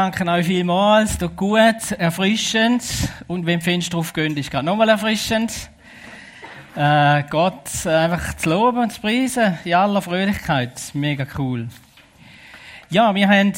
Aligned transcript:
Danke 0.00 0.24
euch 0.28 0.46
vielmals. 0.46 1.18
Tut 1.18 1.34
gut, 1.34 1.90
erfrischend. 1.98 2.84
Und 3.26 3.46
wenn 3.46 3.60
Fenster 3.60 3.96
drauf 3.96 4.12
gehen, 4.12 4.36
ist 4.36 4.48
gerade 4.48 4.64
nochmal 4.64 4.90
erfrischend. 4.90 5.52
Äh, 6.76 7.24
Gott 7.28 7.84
einfach 7.84 8.34
zu 8.34 8.48
loben 8.48 8.78
und 8.78 8.92
zu 8.92 9.00
preisen. 9.00 9.58
In 9.64 9.74
aller 9.74 10.00
Fröhlichkeit. 10.00 10.80
Mega 10.94 11.26
cool. 11.36 11.66
Ja, 12.90 13.12
wir 13.12 13.28
haben, 13.28 13.52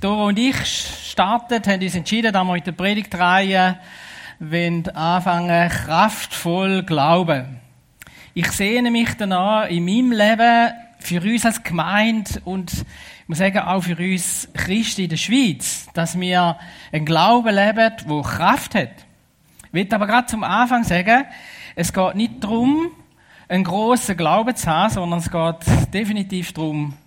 Doro 0.00 0.28
und 0.28 0.38
ich, 0.38 0.54
startet, 0.64 1.66
haben 1.66 1.82
uns 1.82 1.96
entschieden, 1.96 2.32
dass 2.32 2.44
wir 2.44 2.52
mit 2.52 2.68
der 2.68 2.72
Predigtreihe 2.72 3.76
anfangen, 4.94 5.68
kraftvoll 5.70 6.84
glauben. 6.84 7.58
Ich 8.32 8.52
sehne 8.52 8.92
mich 8.92 9.08
danach 9.18 9.68
in 9.68 9.84
meinem 9.84 10.12
Leben 10.12 10.72
für 11.00 11.20
uns 11.20 11.44
als 11.44 11.64
Gemeinde 11.64 12.30
und 12.44 12.70
ich 13.24 13.28
muss 13.30 13.38
sagen, 13.38 13.58
auch 13.60 13.80
für 13.80 13.96
uns 13.96 14.50
Christen 14.52 15.04
in 15.04 15.08
der 15.08 15.16
Schweiz, 15.16 15.88
dass 15.94 16.20
wir 16.20 16.58
einen 16.92 17.06
Glauben 17.06 17.54
leben, 17.54 17.94
wo 18.04 18.20
Kraft 18.20 18.74
hat. 18.74 18.90
Ich 19.68 19.72
will 19.72 19.88
aber 19.94 20.06
gerade 20.06 20.26
zum 20.26 20.44
Anfang 20.44 20.84
sagen, 20.84 21.24
es 21.74 21.90
geht 21.94 22.16
nicht 22.16 22.44
darum, 22.44 22.90
einen 23.48 23.64
grossen 23.64 24.18
Glauben 24.18 24.54
zu 24.54 24.66
haben, 24.66 24.92
sondern 24.92 25.20
es 25.20 25.30
geht 25.30 25.94
definitiv 25.94 26.52
darum, 26.52 26.98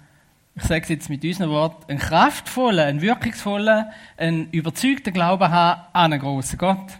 ich 0.56 0.64
sage 0.64 0.82
es 0.82 0.90
jetzt 0.90 1.10
mit 1.12 1.24
unseren 1.24 1.52
Worten, 1.52 1.92
einen 1.92 2.00
kraftvollen, 2.00 2.80
einen 2.80 3.02
wirkungsvollen, 3.02 3.86
einen 4.18 4.50
überzeugten 4.50 5.14
Glauben 5.14 5.52
haben 5.52 5.82
an 5.94 6.14
einen 6.14 6.20
grossen 6.20 6.58
Gott. 6.58 6.94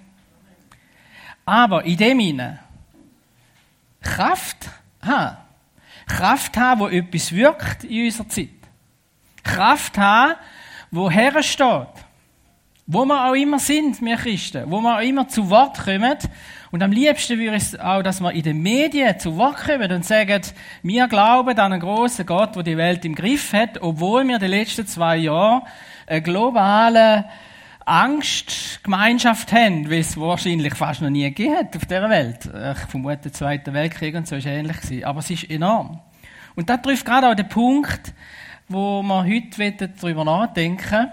Aber 1.44 1.84
in 1.86 1.98
dem 1.98 2.20
hinein 2.20 2.60
Kraft 4.00 4.70
haben. 5.02 5.38
Kraft 6.06 6.56
haben, 6.56 6.82
wo 6.82 6.88
etwas 6.88 7.32
wirkt 7.32 7.84
in 7.84 8.06
unserer 8.06 8.30
Zeit. 8.30 8.50
Kraft 9.48 9.98
haben, 9.98 10.36
wo 10.92 11.10
hersteht. 11.10 11.88
Wo 12.86 13.04
wir 13.06 13.26
auch 13.28 13.34
immer 13.34 13.60
sind, 13.60 14.02
wir 14.02 14.16
Christen. 14.16 14.72
Wo 14.72 14.80
wir 14.80 14.98
auch 14.98 15.02
immer 15.02 15.28
zu 15.28 15.50
Wort 15.50 15.84
kommen. 15.84 16.18
Und 16.72 16.84
am 16.84 16.92
liebsten 16.92 17.38
würde 17.40 17.58
ich 17.58 17.80
auch, 17.82 18.02
dass 18.02 18.22
wir 18.22 18.32
in 18.32 18.44
den 18.44 18.62
Medien 18.62 19.20
zu 19.20 19.36
Wort 19.38 19.58
kommen 19.58 19.92
und 19.92 20.06
sagen, 20.06 20.42
wir 20.84 21.08
glauben 21.08 21.58
an 21.60 21.74
einen 21.74 21.82
grossen 21.82 22.26
Gott, 22.26 22.56
der 22.56 22.64
die 22.64 22.78
Welt 22.78 23.04
im 23.04 23.16
Griff 23.16 23.52
hat, 23.54 23.82
obwohl 23.82 24.26
wir 24.28 24.40
die 24.40 24.48
letzten 24.48 24.86
zwei 24.86 25.18
Jahre 25.18 25.64
eine 26.06 26.22
globale 26.22 27.26
Angstgemeinschaft 27.86 29.52
haben, 29.54 29.90
wie 29.90 30.00
es 30.00 30.18
wahrscheinlich 30.20 30.76
fast 30.76 31.02
noch 31.02 31.10
nie 31.10 31.24
gegeben 31.24 31.70
auf 31.74 31.86
dieser 31.86 32.10
Welt. 32.10 32.40
Ich 32.46 32.90
vermute, 32.90 33.18
der 33.24 33.34
Zweite 33.34 33.74
Weltkrieg 33.74 34.16
und 34.16 34.28
so 34.28 34.36
ist 34.36 34.46
ähnlich 34.46 34.82
gewesen. 34.82 35.04
Aber 35.06 35.20
es 35.20 35.30
ist 35.30 35.50
enorm. 35.50 36.02
Und 36.56 36.70
da 36.70 36.78
trifft 36.78 37.06
gerade 37.06 37.30
auch 37.30 37.36
den 37.36 37.48
Punkt, 37.48 38.14
wo 38.68 39.02
wir 39.02 39.24
heute 39.24 39.90
darüber 39.90 40.26
nachdenken 40.26 41.12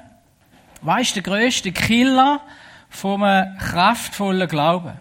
Was 0.81 1.03
ist 1.03 1.17
der 1.17 1.23
grösste 1.23 1.73
Killer 1.73 2.41
vom 2.89 3.23
kraftvollen 3.59 4.49
Glauben? 4.49 4.93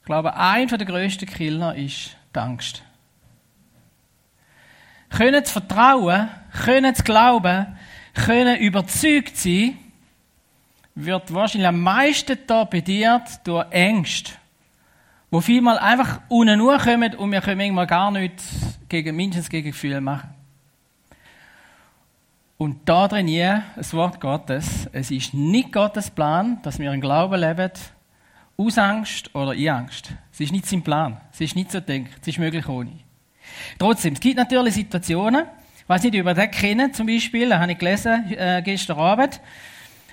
Ich 0.00 0.06
glaube, 0.06 0.36
ein 0.36 0.68
der 0.68 0.84
grössten 0.84 1.26
Killer 1.26 1.74
ist 1.74 2.16
die 2.34 2.38
Angst. 2.38 2.82
Können 5.08 5.44
zu 5.44 5.52
vertrauen, 5.52 6.28
können 6.64 6.94
zu 6.94 7.04
glauben, 7.04 7.78
können 8.12 8.58
überzeugt 8.58 9.36
sein, 9.36 9.78
wird 10.94 11.32
wahrscheinlich 11.32 11.68
am 11.68 11.80
meisten 11.80 12.46
torpediert 12.46 13.40
durch 13.44 13.70
Ängste 13.70 14.32
wo 15.34 15.40
vielmal 15.40 15.78
einfach 15.78 16.20
unten 16.28 16.58
nur 16.58 16.78
kommen 16.78 17.12
und 17.16 17.32
wir 17.32 17.40
können 17.40 17.58
irgendwann 17.58 17.88
gar 17.88 18.12
nichts 18.12 18.78
gegen, 18.88 19.16
mindestens 19.16 19.50
gegen 19.50 19.72
Gefühle 19.72 20.00
machen. 20.00 20.33
Und 22.64 22.78
da 22.86 23.08
drin 23.08 23.28
das 23.76 23.92
Wort 23.92 24.22
Gottes, 24.22 24.88
es 24.90 25.10
ist 25.10 25.34
nicht 25.34 25.70
Gottes 25.70 26.10
Plan, 26.10 26.60
dass 26.62 26.78
wir 26.78 26.90
einen 26.90 27.02
Glauben 27.02 27.38
leben, 27.38 27.70
aus 28.56 28.78
Angst 28.78 29.34
oder 29.34 29.52
in 29.52 29.68
Angst. 29.68 30.14
Es 30.32 30.40
ist 30.40 30.50
nicht 30.50 30.64
sein 30.64 30.80
Plan. 30.80 31.20
Es 31.30 31.42
ist 31.42 31.56
nicht 31.56 31.70
so 31.70 31.80
denkt. 31.80 32.14
Es 32.22 32.28
ist 32.28 32.38
möglich 32.38 32.66
ohne. 32.66 32.92
Trotzdem, 33.78 34.14
es 34.14 34.20
gibt 34.20 34.38
natürlich 34.38 34.72
Situationen, 34.72 35.44
ich 35.76 35.88
weiß 35.90 36.04
nicht, 36.04 36.14
ihr 36.14 36.24
das 36.24 36.50
kennen, 36.52 36.94
zum 36.94 37.06
Beispiel, 37.06 37.50
da 37.50 37.60
habe 37.60 37.72
ich 37.72 37.76
gelesen, 37.76 38.32
äh, 38.32 38.62
gestern 38.64 38.98
Abend, 38.98 39.42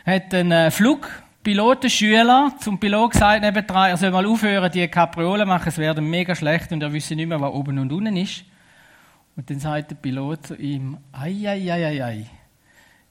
hat 0.05 0.33
ein 0.33 0.51
äh, 0.51 0.71
Flug 0.71 1.09
Pilotenschüler 1.43 2.53
zum 2.59 2.81
Pilot 2.81 3.11
gesagt 3.11 3.43
nebendran, 3.43 3.91
er 3.91 3.97
soll 3.97 4.11
mal 4.11 4.25
aufhören, 4.25 4.69
die 4.69 4.85
Kapriolen 4.89 5.47
machen, 5.47 5.69
es 5.69 5.77
werden 5.77 6.09
mega 6.09 6.35
schlecht 6.35 6.73
und 6.73 6.83
er 6.83 6.91
wüsste 6.91 7.15
nicht 7.15 7.27
mehr, 7.27 7.39
was 7.39 7.53
oben 7.53 7.79
und 7.79 7.93
unten 7.93 8.17
ist. 8.17 8.43
Und 9.37 9.49
dann 9.49 9.61
sagt 9.61 9.91
der 9.91 9.95
Pilot 9.95 10.47
zu 10.47 10.55
ihm, 10.57 10.97
ei, 11.13 11.47
ei, 11.47 11.71
ei, 11.71 11.85
ei, 11.85 12.03
ei. 12.03 12.25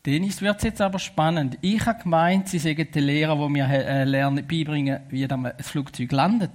Dennis 0.07 0.41
wird 0.41 0.63
jetzt 0.63 0.81
aber 0.81 0.99
spannend. 0.99 1.59
Ich 1.61 1.85
habe 1.85 2.03
gemeint, 2.03 2.49
Sie 2.49 2.59
seien 2.59 2.91
der 2.91 3.03
Lehrer, 3.03 3.37
der 3.37 3.49
mir 3.51 3.69
äh, 3.69 4.05
lernen, 4.05 4.47
beibringen, 4.47 5.01
wie 5.11 5.29
das 5.29 5.69
Flugzeug 5.69 6.11
landet. 6.13 6.51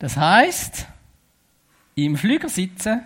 Das 0.00 0.16
heißt, 0.16 0.88
im 1.94 2.16
Flüger 2.16 2.48
sitzen, 2.48 3.02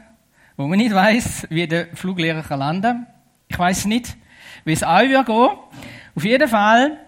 wo 0.57 0.67
man 0.67 0.79
nicht 0.79 0.95
weiß, 0.95 1.49
wie 1.51 1.67
der 1.67 1.89
Fluglehrer 1.95 2.57
landen 2.57 2.83
kann. 2.83 3.07
Ich 3.49 3.59
weiß 3.59 3.85
nicht, 3.87 4.17
wie 4.65 4.73
es 4.73 4.83
euch 4.83 5.11
wird 5.11 5.27
gehen. 5.27 5.51
Auf 6.15 6.25
jeden 6.25 6.49
Fall 6.49 6.99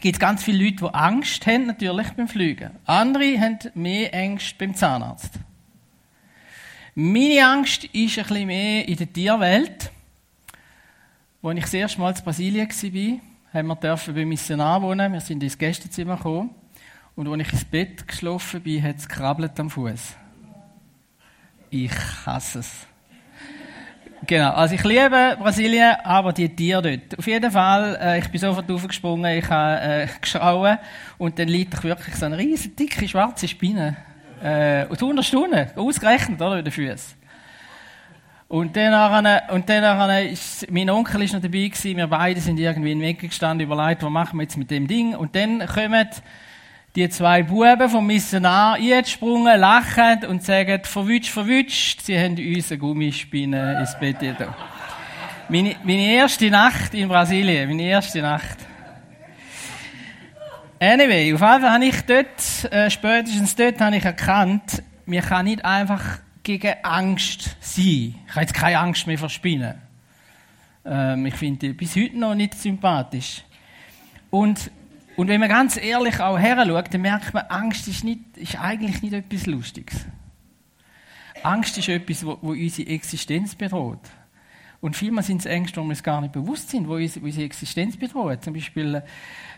gibt 0.00 0.16
es 0.16 0.20
ganz 0.20 0.42
viele 0.42 0.64
Leute, 0.64 0.76
die 0.76 0.94
Angst 0.94 1.46
haben, 1.46 1.66
natürlich 1.66 2.10
beim 2.10 2.28
Fliegen. 2.28 2.72
Andere 2.84 3.40
haben 3.40 3.58
mehr 3.74 4.12
Angst 4.12 4.58
beim 4.58 4.74
Zahnarzt. 4.74 5.32
Meine 6.94 7.46
Angst 7.46 7.84
ist 7.84 8.18
ein 8.18 8.24
bisschen 8.24 8.46
mehr 8.46 8.86
in 8.86 8.96
der 8.96 9.10
Tierwelt. 9.10 9.90
Als 11.42 11.56
ich 11.56 11.64
das 11.64 11.74
erste 11.74 12.00
Mal 12.00 12.14
in 12.14 12.22
Brasilien 12.22 12.68
war, 12.68 13.54
haben 13.54 13.68
wir 13.68 14.14
beim 14.14 14.28
Missionar 14.28 14.82
wohnen. 14.82 15.10
Wir 15.10 15.22
sind 15.22 15.42
ins 15.42 15.56
Gästezimmer 15.56 16.16
gekommen. 16.16 16.50
Und 17.16 17.28
als 17.28 17.40
ich 17.40 17.52
ins 17.54 17.64
Bett 17.64 18.06
geschlafen 18.06 18.60
bin, 18.60 18.82
hat 18.82 18.98
es 18.98 19.08
krabbelt 19.08 19.58
am 19.58 19.70
Fuß. 19.70 20.16
Ich 21.70 21.92
hasse 22.26 22.58
es. 22.58 22.86
Genau, 24.26 24.50
also 24.50 24.74
ich 24.74 24.84
liebe 24.84 25.38
Brasilien, 25.40 25.96
aber 26.04 26.34
die 26.34 26.54
Tiere 26.54 26.82
dort. 26.82 27.18
Auf 27.18 27.26
jeden 27.26 27.50
Fall, 27.50 27.98
äh, 28.02 28.18
ich 28.18 28.28
bin 28.28 28.38
sofort 28.38 28.70
aufgesprungen, 28.70 29.38
ich 29.38 29.48
habe 29.48 29.80
äh, 29.80 30.08
geschrauen 30.20 30.76
und 31.16 31.38
dann 31.38 31.48
liegt 31.48 31.72
ich 31.72 31.84
wirklich 31.84 32.16
so 32.16 32.26
eine 32.26 32.36
riesige, 32.36 32.74
dicke, 32.74 33.08
schwarze 33.08 33.48
Spinne. 33.48 33.96
Äh, 34.42 34.84
und 34.90 35.00
100 35.00 35.24
Stunden, 35.24 35.70
ausgerechnet, 35.74 36.38
oder, 36.38 36.58
in 36.58 36.66
den 36.66 36.72
Füßen. 36.72 37.19
Und 38.50 38.76
dann, 38.76 39.38
und 39.52 39.68
dann 39.68 40.10
ist, 40.26 40.68
mein 40.72 40.90
Onkel 40.90 41.22
ist 41.22 41.32
noch 41.32 41.40
dabei 41.40 41.68
gewesen, 41.68 41.96
wir 41.96 42.08
beide 42.08 42.40
sind 42.40 42.58
irgendwie 42.58 42.90
in 42.90 42.98
den 42.98 43.06
Weg 43.06 43.20
gestanden, 43.20 43.64
überlegt, 43.64 44.02
was 44.02 44.10
machen 44.10 44.40
wir 44.40 44.42
jetzt 44.42 44.56
mit 44.56 44.72
dem 44.72 44.88
Ding. 44.88 45.14
Und 45.14 45.36
dann 45.36 45.64
kommen 45.68 46.08
die 46.96 47.08
zwei 47.10 47.44
Buben 47.44 47.88
vom 47.88 48.04
Missionar 48.08 48.74
eingesprungen, 48.74 49.60
lachen 49.60 50.24
und 50.24 50.42
sagen, 50.42 50.82
verwünscht, 50.82 51.30
verwünscht, 51.30 52.00
sie 52.00 52.18
haben 52.18 52.36
uns 52.36 52.72
eine 52.72 52.78
Gummispinne 52.78 53.78
ins 53.78 53.96
Bett 54.00 54.16
da. 54.36 54.52
Meine, 55.48 55.76
meine 55.84 56.12
erste 56.12 56.50
Nacht 56.50 56.92
in 56.94 57.08
Brasilien, 57.08 57.68
meine 57.68 57.84
erste 57.84 58.20
Nacht. 58.20 58.58
Anyway, 60.80 61.32
auf 61.32 61.40
jeden 61.40 61.60
Fall 61.60 61.62
habe 61.62 61.84
ich 61.84 62.00
dort, 62.00 62.72
äh, 62.72 62.90
spätestens 62.90 63.54
dort 63.54 63.80
habe 63.80 63.94
ich 63.94 64.04
erkannt, 64.04 64.82
mir 65.06 65.22
kann 65.22 65.44
nicht 65.44 65.64
einfach 65.64 66.18
gegen 66.42 66.74
Angst 66.82 67.56
sein. 67.60 68.14
Ich 68.26 68.30
habe 68.30 68.40
jetzt 68.40 68.54
keine 68.54 68.78
Angst 68.78 69.06
mehr 69.06 69.18
vor 69.18 69.28
Spinnen. 69.28 69.74
Ähm, 70.84 71.26
ich 71.26 71.34
finde 71.34 71.68
die 71.68 71.72
bis 71.72 71.96
heute 71.96 72.18
noch 72.18 72.34
nicht 72.34 72.54
sympathisch. 72.54 73.42
Und 74.30 74.70
und 75.20 75.28
wenn 75.28 75.40
man 75.40 75.50
ganz 75.50 75.76
ehrlich 75.76 76.18
auch 76.20 76.38
her 76.38 76.64
schaut, 76.66 76.94
dann 76.94 77.02
merkt 77.02 77.34
man, 77.34 77.44
Angst 77.50 77.86
ist, 77.88 78.04
nicht, 78.04 78.38
ist 78.38 78.58
eigentlich 78.58 79.02
nicht 79.02 79.12
etwas 79.12 79.44
Lustiges. 79.44 80.06
Angst 81.42 81.76
ist 81.76 81.90
etwas, 81.90 82.24
wo, 82.24 82.38
wo 82.40 82.52
unsere 82.52 82.88
Existenz 82.88 83.54
bedroht. 83.54 84.00
Und 84.80 84.96
vielmal 84.96 85.22
sind 85.22 85.40
es 85.40 85.46
Ängste, 85.46 85.78
wo 85.78 85.84
wir 85.84 85.90
uns 85.90 86.02
gar 86.02 86.22
nicht 86.22 86.32
bewusst 86.32 86.70
sind, 86.70 86.88
wo 86.88 86.94
unsere 86.94 87.44
Existenz 87.44 87.98
bedroht. 87.98 88.42
Zum 88.42 88.54
Beispiel 88.54 89.02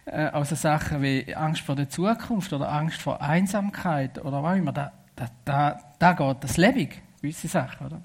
äh, 0.07 0.11
also 0.11 0.57
Sachen 0.57 1.01
wie 1.01 1.33
Angst 1.35 1.61
vor 1.61 1.77
der 1.77 1.89
Zukunft 1.89 2.53
oder 2.53 2.69
Angst 2.69 3.01
vor 3.01 3.23
Einsamkeit 3.23 4.19
oder 4.25 4.43
was 4.43 4.59
immer. 4.59 4.73
Da, 4.73 4.93
da, 5.23 5.29
da, 5.45 5.81
da 5.99 6.13
geht 6.13 6.45
das 6.45 6.57
lebendig, 6.57 7.01
gewisse 7.21 7.49
Sachen, 7.49 7.87
oder? 7.87 8.03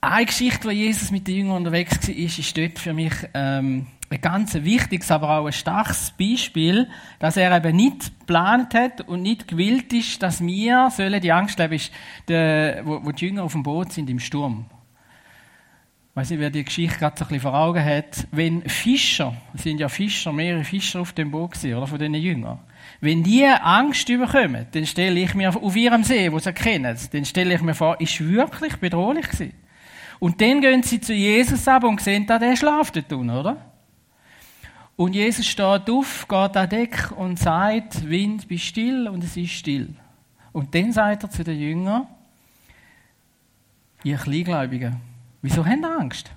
Eine 0.00 0.26
Geschichte, 0.26 0.64
wo 0.68 0.70
Jesus 0.70 1.10
mit 1.10 1.26
den 1.26 1.36
Jüngern 1.36 1.56
unterwegs 1.56 2.06
war, 2.06 2.14
ist, 2.14 2.58
dort 2.58 2.78
für 2.78 2.92
mich 2.92 3.14
ähm, 3.32 3.86
ein 4.10 4.20
ganz 4.20 4.54
wichtiges, 4.54 5.10
aber 5.10 5.38
auch 5.38 5.46
ein 5.46 5.52
starkes 5.52 6.12
Beispiel, 6.18 6.88
dass 7.20 7.38
er 7.38 7.56
eben 7.56 7.74
nicht 7.74 8.18
geplant 8.20 8.74
hat 8.74 9.00
und 9.02 9.22
nicht 9.22 9.48
gewillt 9.48 9.92
ist, 9.94 10.22
dass 10.22 10.42
wir 10.44 10.90
sollen 10.90 11.20
die 11.22 11.32
Angst 11.32 11.58
leben, 11.58 11.72
ist, 11.72 11.90
der, 12.28 12.84
wo, 12.84 13.02
wo 13.02 13.12
die 13.12 13.26
Jünger 13.26 13.44
auf 13.44 13.52
dem 13.52 13.62
Boot 13.62 13.92
sind 13.92 14.10
im 14.10 14.20
Sturm. 14.20 14.66
Ich 16.10 16.16
weiß 16.16 16.30
nicht, 16.30 16.40
wer 16.40 16.50
die 16.50 16.64
Geschichte 16.64 16.98
gerade 16.98 17.16
so 17.18 17.24
ein 17.24 17.28
bisschen 17.28 17.40
vor 17.40 17.54
Augen 17.54 17.82
hat. 17.82 18.28
Wenn 18.30 18.62
Fischer, 18.68 19.34
es 19.54 19.62
sind 19.62 19.78
ja 19.78 19.88
Fischer, 19.88 20.32
mehrere 20.32 20.64
Fischer 20.64 21.00
auf 21.00 21.12
dem 21.12 21.30
Boot 21.30 21.52
gewesen, 21.52 21.74
oder, 21.74 21.86
von 21.86 21.98
diesen 21.98 22.14
Jüngern. 22.14 22.60
Wenn 23.00 23.22
die 23.22 23.46
Angst 23.46 24.08
überkommen, 24.08 24.66
dann 24.72 24.86
stelle 24.86 25.20
ich 25.20 25.34
mir 25.34 25.54
auf 25.54 25.76
ihrem 25.76 26.04
See, 26.04 26.32
wo 26.32 26.38
sie 26.38 26.46
erkennen, 26.46 26.96
dann 27.12 27.24
stelle 27.24 27.54
ich 27.54 27.60
mir 27.62 27.74
vor, 27.74 28.00
ist 28.00 28.20
wirklich 28.20 28.76
bedrohlich 28.76 29.28
gewesen. 29.28 29.52
Und 30.20 30.40
dann 30.40 30.60
gehen 30.60 30.82
sie 30.82 31.00
zu 31.00 31.12
Jesus 31.12 31.68
ab 31.68 31.84
und 31.84 32.00
sehen, 32.00 32.26
da 32.26 32.38
der 32.38 32.56
schlaft 32.56 32.96
dort 32.96 33.12
unten, 33.12 33.30
oder? 33.30 33.56
Und 34.96 35.14
Jesus 35.14 35.46
steht 35.46 35.90
auf, 35.90 36.26
geht 36.28 36.56
an 36.56 36.68
Deck 36.68 37.12
und 37.16 37.38
sagt, 37.38 38.08
Wind, 38.08 38.46
bist 38.46 38.64
still, 38.64 39.08
und 39.08 39.24
es 39.24 39.36
ist 39.36 39.52
still. 39.52 39.94
Und 40.52 40.74
dann 40.74 40.92
sagt 40.92 41.24
er 41.24 41.30
zu 41.30 41.42
den 41.42 41.58
Jüngern, 41.58 42.06
ihr 44.04 44.16
Kleingläubigen, 44.16 44.96
wieso 45.42 45.66
habt 45.66 45.78
ihr 45.80 45.98
Angst? 45.98 46.30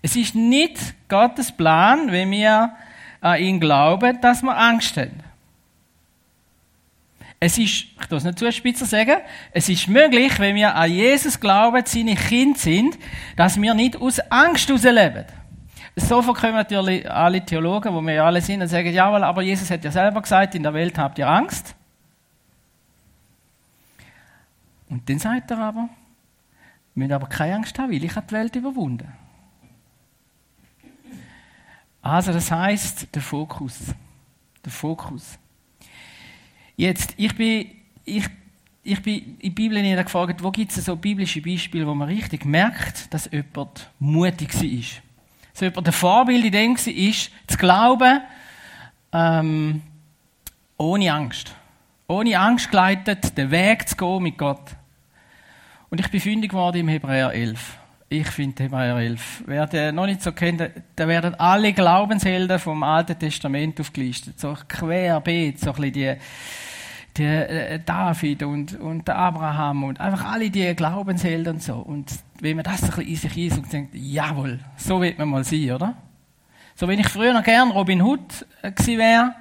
Es 0.00 0.14
ist 0.14 0.36
nicht 0.36 0.94
Gottes 1.08 1.50
Plan, 1.50 2.12
wenn 2.12 2.30
wir 2.30 2.76
an 3.26 3.40
ihn 3.40 3.60
glauben, 3.60 4.20
dass 4.20 4.42
wir 4.42 4.56
Angst 4.56 4.96
haben. 4.96 5.22
Es 7.38 7.58
ist, 7.58 7.86
ich 8.00 8.06
tue 8.08 8.18
es 8.18 8.24
nicht 8.24 8.38
zu 8.38 8.50
spitzer 8.50 8.86
sagen, 8.86 9.18
es 9.52 9.68
ist 9.68 9.88
möglich, 9.88 10.38
wenn 10.38 10.56
wir 10.56 10.74
an 10.74 10.90
Jesus 10.90 11.38
glauben, 11.38 11.82
seine 11.84 12.14
Kinder 12.14 12.58
sind, 12.58 12.98
dass 13.36 13.60
wir 13.60 13.74
nicht 13.74 13.96
aus 13.96 14.20
Angst 14.30 14.68
leben. 14.68 15.24
So 15.96 16.22
kommen 16.22 16.54
natürlich 16.54 17.10
alle 17.10 17.44
Theologen, 17.44 17.92
wo 17.92 18.00
wir 18.00 18.14
ja 18.14 18.26
alle 18.26 18.40
sind, 18.40 18.62
und 18.62 18.68
sagen, 18.68 18.92
jawohl, 18.92 19.24
aber 19.24 19.42
Jesus 19.42 19.70
hat 19.70 19.84
ja 19.84 19.90
selber 19.90 20.22
gesagt, 20.22 20.54
in 20.54 20.62
der 20.62 20.72
Welt 20.72 20.96
habt 20.96 21.18
ihr 21.18 21.28
Angst. 21.28 21.74
Und 24.88 25.08
dann 25.08 25.18
sagt 25.18 25.50
er 25.50 25.58
aber, 25.58 25.88
wir 26.94 27.02
müssen 27.02 27.12
aber 27.12 27.26
keine 27.26 27.56
Angst 27.56 27.78
haben, 27.78 27.92
weil 27.92 28.04
ich 28.04 28.14
habe 28.14 28.26
die 28.28 28.34
Welt 28.34 28.56
überwunden. 28.56 29.12
Also 32.06 32.32
das 32.32 32.52
heißt 32.52 33.08
der 33.12 33.20
Fokus. 33.20 33.78
Der 34.64 34.70
Fokus. 34.70 35.38
Jetzt, 36.76 37.14
ich 37.16 37.34
bin, 37.34 37.68
ich, 38.04 38.26
ich 38.84 39.02
bin 39.02 39.36
in 39.40 39.48
der 39.48 39.50
Bibel 39.50 39.82
nicht 39.82 40.04
gefragt, 40.04 40.40
wo 40.40 40.52
gibt 40.52 40.70
es 40.70 40.84
so 40.84 40.94
biblische 40.94 41.42
Beispiele, 41.42 41.84
wo 41.84 41.94
man 41.94 42.06
richtig 42.06 42.44
merkt, 42.44 43.12
dass 43.12 43.28
jemand 43.32 43.90
mutig 43.98 44.54
war. 44.54 45.02
Dass 45.52 45.60
jemand 45.62 45.86
ein 45.88 45.92
Vorbild 45.92 46.44
in 46.44 46.52
dem 46.52 46.76
war, 46.76 47.14
zu 47.48 47.56
glauben, 47.58 48.20
ähm, 49.12 49.82
ohne 50.76 51.12
Angst. 51.12 51.56
Ohne 52.06 52.38
Angst 52.38 52.70
geleitet, 52.70 53.36
den 53.36 53.50
Weg 53.50 53.88
zu 53.88 53.96
gehen 53.96 54.22
mit 54.22 54.38
Gott. 54.38 54.76
Und 55.90 55.98
ich 55.98 56.08
bin 56.08 56.20
fündig 56.20 56.50
geworden 56.52 56.78
im 56.78 56.88
Hebräer 56.88 57.32
11. 57.32 57.78
Ich 58.08 58.28
finde 58.28 58.62
Hebräer 58.62 58.98
11. 58.98 59.44
Wer 59.46 59.66
den 59.66 59.96
noch 59.96 60.06
nicht 60.06 60.22
so 60.22 60.30
kennt, 60.30 60.62
da 60.94 61.08
werden 61.08 61.34
alle 61.34 61.72
Glaubenshelden 61.72 62.60
vom 62.60 62.84
Alten 62.84 63.18
Testament 63.18 63.80
aufgelistet. 63.80 64.38
So 64.38 64.56
querbeet, 64.68 65.58
so 65.58 65.70
ein 65.70 65.76
bisschen 65.76 65.92
die, 65.92 66.14
die 67.16 67.24
äh, 67.24 67.80
David 67.84 68.44
und, 68.44 68.78
und 68.78 69.10
Abraham 69.10 69.82
und 69.82 70.00
einfach 70.00 70.32
alle 70.32 70.50
die 70.50 70.72
Glaubenshelden 70.76 71.54
und 71.54 71.62
so. 71.64 71.74
Und 71.74 72.12
wenn 72.40 72.54
man 72.54 72.64
das 72.64 72.84
ein 72.84 72.90
bisschen 72.90 73.08
in 73.08 73.16
sich 73.16 73.38
ist 73.38 73.58
und 73.58 73.72
denkt, 73.72 73.92
jawohl, 73.96 74.60
so 74.76 75.02
wird 75.02 75.18
man 75.18 75.28
mal 75.28 75.42
sein, 75.42 75.72
oder? 75.72 75.96
So, 76.76 76.86
wenn 76.86 77.00
ich 77.00 77.08
früher 77.08 77.32
noch 77.32 77.42
gern 77.42 77.72
Robin 77.72 78.02
Hood 78.02 78.46
äh, 78.62 78.70
gewesen 78.70 78.98
wäre, 78.98 79.34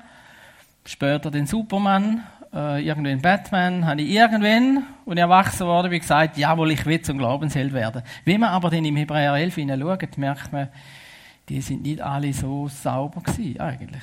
später 0.85 1.29
den 1.29 1.45
Superman, 1.45 2.23
äh, 2.55 2.81
irgendwann 2.81 3.21
Batman, 3.21 3.85
habe 3.85 4.01
ich 4.01 4.09
irgendwann, 4.09 4.85
und 5.03 5.17
ich 5.17 5.21
erwachsen 5.21 5.67
worden 5.67 5.89
bin, 5.89 5.99
gesagt, 5.99 6.37
jawohl, 6.37 6.71
ich 6.71 6.85
will 6.85 7.01
zum 7.01 7.17
Glaubensheld 7.17 7.73
werden. 7.73 8.01
Wenn 8.23 8.39
man 8.39 8.51
aber 8.51 8.69
dann 8.69 8.85
im 8.85 8.95
Hebräer 8.95 9.33
11 9.33 9.55
hineinschaut, 9.55 10.17
merkt 10.17 10.53
man, 10.53 10.69
die 11.49 11.61
sind 11.61 11.83
nicht 11.83 12.01
alle 12.01 12.33
so 12.33 12.67
sauber 12.67 13.21
gewesen, 13.21 13.59
eigentlich. 13.59 14.01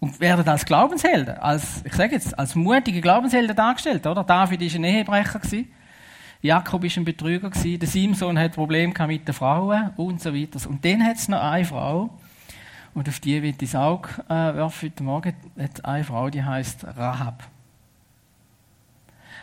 Und 0.00 0.18
werden 0.18 0.48
als 0.48 0.64
Glaubenshelden, 0.64 1.38
als, 1.38 1.84
ich 1.84 1.92
sage 1.92 2.14
jetzt, 2.14 2.36
als 2.36 2.56
mutige 2.56 3.00
Glaubenshelden 3.00 3.54
dargestellt, 3.54 4.04
oder? 4.04 4.24
David 4.24 4.60
war 4.60 4.80
ein 4.80 4.84
Ehebrecher 4.84 5.38
gewesen. 5.38 5.68
Jakob 6.40 6.82
war 6.82 6.90
ein 6.96 7.04
Betrüger 7.04 7.50
gewesen. 7.50 7.78
Der 7.78 7.88
Simson 7.88 8.36
hat 8.36 8.52
Probleme 8.52 8.92
mit 9.06 9.28
den 9.28 9.34
Frauen 9.34 9.90
und 9.96 10.20
so 10.20 10.34
weiter. 10.34 10.58
Und 10.68 10.84
dann 10.84 11.04
hat 11.04 11.18
es 11.18 11.28
noch 11.28 11.40
eine 11.40 11.64
Frau, 11.64 12.10
und 12.94 13.08
auf 13.08 13.20
die 13.20 13.42
wird 13.42 13.62
ich 13.62 13.76
Auge 13.76 14.08
äh, 14.28 14.54
werfen 14.54 14.90
heute 14.90 15.02
Morgen. 15.02 15.34
Hat 15.58 15.84
eine 15.84 16.04
Frau, 16.04 16.28
die 16.28 16.42
heißt 16.42 16.84
Rahab. 16.96 17.44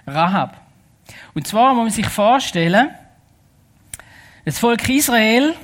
Rahab. 0.06 0.62
Und 1.34 1.48
zwar 1.48 1.74
muss 1.74 1.84
man 1.84 1.92
sich 1.92 2.08
vorstellen, 2.08 2.90
das 4.46 4.60
Volk 4.60 4.88
Israel 4.90 5.56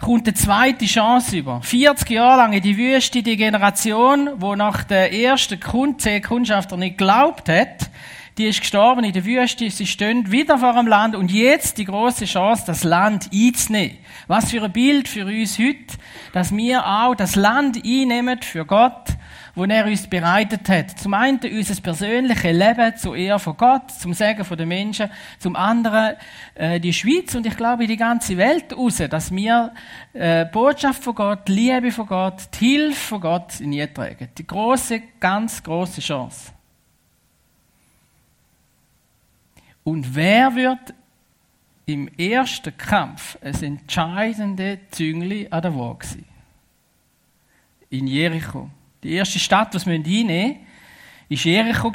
kommt 0.00 0.26
eine 0.26 0.34
zweite 0.34 0.84
Chance 0.84 1.38
über. 1.38 1.62
40 1.62 2.10
Jahre 2.10 2.38
lang 2.38 2.52
in 2.52 2.62
die 2.62 2.76
Wüste, 2.76 3.22
die 3.22 3.36
Generation, 3.36 4.30
wo 4.36 4.54
nach 4.54 4.84
der 4.84 5.12
ersten 5.12 5.60
Kundschafter 5.60 6.76
nicht 6.76 6.98
geglaubt 6.98 7.48
hat, 7.48 7.90
die 8.38 8.46
ist 8.46 8.60
gestorben 8.60 9.04
in 9.04 9.12
der 9.12 9.24
Wüste, 9.24 9.70
sie 9.70 9.86
stehen 9.86 10.30
wieder 10.30 10.58
vor 10.58 10.74
dem 10.74 10.86
Land 10.86 11.16
und 11.16 11.30
jetzt 11.30 11.78
die 11.78 11.86
große 11.86 12.26
Chance, 12.26 12.64
das 12.66 12.84
Land 12.84 13.30
einzunehmen. 13.32 13.96
Was 14.26 14.50
für 14.50 14.62
ein 14.62 14.72
Bild 14.72 15.08
für 15.08 15.24
uns 15.24 15.58
heute, 15.58 15.96
dass 16.32 16.54
wir 16.54 16.86
auch 16.86 17.14
das 17.14 17.34
Land 17.34 17.82
einnehmen 17.82 18.42
für 18.42 18.66
Gott, 18.66 19.08
wo 19.54 19.64
er 19.64 19.86
uns 19.86 20.06
bereitet 20.06 20.68
hat. 20.68 20.98
Zum 20.98 21.14
einen 21.14 21.40
unser 21.50 21.80
persönliches 21.80 22.52
Leben 22.52 22.96
zu 22.96 23.14
Ehr 23.14 23.38
von 23.38 23.56
Gott, 23.56 23.90
zum 23.90 24.12
Segen 24.12 24.44
von 24.44 24.58
den 24.58 24.68
Menschen, 24.68 25.08
zum 25.38 25.56
anderen 25.56 26.16
äh, 26.54 26.78
die 26.78 26.92
Schweiz 26.92 27.34
und 27.34 27.46
ich 27.46 27.56
glaube 27.56 27.86
die 27.86 27.96
ganze 27.96 28.36
Welt 28.36 28.76
raus, 28.76 29.02
dass 29.08 29.30
wir 29.34 29.72
äh, 30.12 30.44
Botschaft 30.44 31.02
von 31.02 31.14
Gott, 31.14 31.48
Liebe 31.48 31.90
von 31.90 32.06
Gott, 32.06 32.42
die 32.60 32.76
Hilfe 32.76 33.00
von 33.00 33.20
Gott 33.22 33.60
in 33.60 33.72
ihr 33.72 33.92
tragen. 33.92 34.28
Die 34.36 34.46
große, 34.46 35.00
ganz 35.18 35.62
große 35.62 36.02
Chance. 36.02 36.55
Und 39.86 40.16
wer 40.16 40.52
wird 40.56 40.94
im 41.84 42.08
ersten 42.18 42.76
Kampf 42.76 43.38
ein 43.40 43.54
entscheidende 43.62 44.80
Züngli 44.90 45.46
an 45.48 45.62
der 45.62 45.76
Waage 45.76 46.04
sein? 46.04 46.24
In 47.90 48.08
Jericho. 48.08 48.68
Die 49.04 49.12
erste 49.12 49.38
Stadt, 49.38 49.74
die 49.74 49.86
wir 49.86 49.94
einnehmen 49.94 50.56
müssen, 51.28 51.46
war 51.46 51.52
Jericho. 51.52 51.92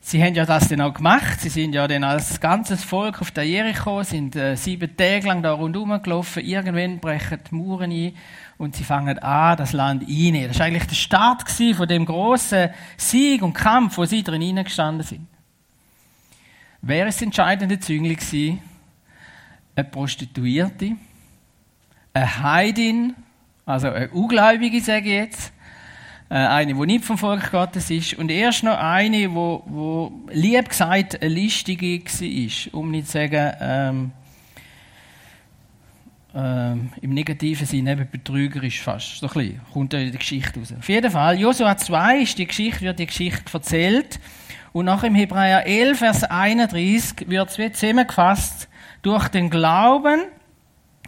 Sie 0.00 0.22
haben 0.22 0.34
ja 0.34 0.44
das 0.44 0.68
dann 0.68 0.82
auch 0.82 0.92
gemacht. 0.92 1.40
Sie 1.40 1.48
sind 1.48 1.72
ja 1.72 1.88
dann 1.88 2.04
als 2.04 2.38
ganzes 2.38 2.84
Volk 2.84 3.22
auf 3.22 3.30
der 3.30 3.44
Jericho, 3.44 4.02
sind 4.02 4.36
äh, 4.36 4.54
sieben 4.54 4.94
Tage 4.94 5.26
lang 5.26 5.42
da 5.42 5.52
rundherum 5.52 6.02
gelaufen. 6.02 6.44
Irgendwann 6.44 6.98
brechen 6.98 7.38
die 7.50 7.54
Mauern 7.54 7.90
ein 7.90 8.12
und 8.58 8.76
sie 8.76 8.84
fangen 8.84 9.18
an, 9.20 9.56
das 9.56 9.72
Land 9.72 10.02
einzunehmen. 10.02 10.48
Das 10.48 10.58
war 10.58 10.66
eigentlich 10.66 10.86
der 10.86 10.96
Start 10.96 11.50
von 11.50 11.88
dem 11.88 12.04
großen 12.04 12.68
Sieg 12.98 13.40
und 13.40 13.54
Kampf, 13.54 13.96
wo 13.96 14.04
sie 14.04 14.22
drin 14.22 14.42
hineingestanden 14.42 15.06
sind. 15.06 15.37
Wer 16.80 17.08
ist 17.08 17.20
entscheidende 17.22 17.80
Züngli 17.80 18.14
gewesen? 18.14 18.60
Eine 19.74 19.84
Prostituierte, 19.84 20.92
eine 22.12 22.42
Heidin, 22.42 23.14
also 23.66 23.88
eine 23.88 24.08
Ungläubige, 24.10 24.80
sage 24.80 25.08
ich 25.08 25.14
jetzt, 25.14 25.52
äh, 26.30 26.34
eine, 26.34 26.74
die 26.74 26.86
nicht 26.86 27.04
vom 27.04 27.18
Volk 27.18 27.50
Gottes 27.50 27.90
ist, 27.90 28.14
und 28.14 28.30
erst 28.30 28.62
noch 28.62 28.78
eine, 28.78 29.34
wo, 29.34 29.62
wo 29.66 30.12
lieb 30.30 30.68
gesagt 30.68 31.20
eine 31.20 31.34
Listige 31.34 32.00
war, 32.00 32.74
um 32.74 32.90
nicht 32.90 33.06
zu 33.06 33.12
sagen, 33.12 33.52
ähm, 33.60 34.12
ähm, 36.34 36.92
im 37.00 37.10
negativen 37.10 37.66
Sinne 37.66 37.92
eben 37.92 38.08
betrügerisch 38.10 38.80
fast. 38.80 39.18
So 39.18 39.26
ein 39.26 39.32
bisschen, 39.32 39.60
kommt 39.72 39.92
da 39.92 39.98
in 39.98 40.10
der 40.10 40.18
Geschichte 40.18 40.60
raus. 40.60 40.72
Auf 40.78 40.88
jeden 40.88 41.10
Fall, 41.10 41.40
Josua 41.40 41.76
2 41.76 42.18
ist 42.20 42.38
die 42.38 42.46
Geschichte, 42.46 42.82
wird 42.82 42.98
die 42.98 43.06
Geschichte 43.06 43.42
erzählt. 43.52 44.20
Und 44.78 44.84
nach 44.84 45.02
im 45.02 45.16
Hebräer 45.16 45.66
11, 45.66 45.98
Vers 45.98 46.22
31 46.22 47.28
wird 47.28 47.58
es 47.58 47.80
zusammengefasst, 47.80 48.68
durch 49.02 49.26
den 49.26 49.50
Glauben 49.50 50.20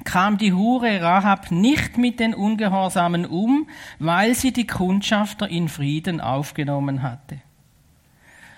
kam 0.02 0.38
die 0.38 0.52
Hure 0.52 1.00
Rahab 1.00 1.52
nicht 1.52 1.96
mit 1.96 2.18
den 2.18 2.34
Ungehorsamen 2.34 3.26
um, 3.26 3.68
weil 4.00 4.34
sie 4.34 4.52
die 4.52 4.66
Kundschafter 4.66 5.48
in 5.48 5.68
Frieden 5.68 6.20
aufgenommen 6.20 7.02
hatte. 7.02 7.42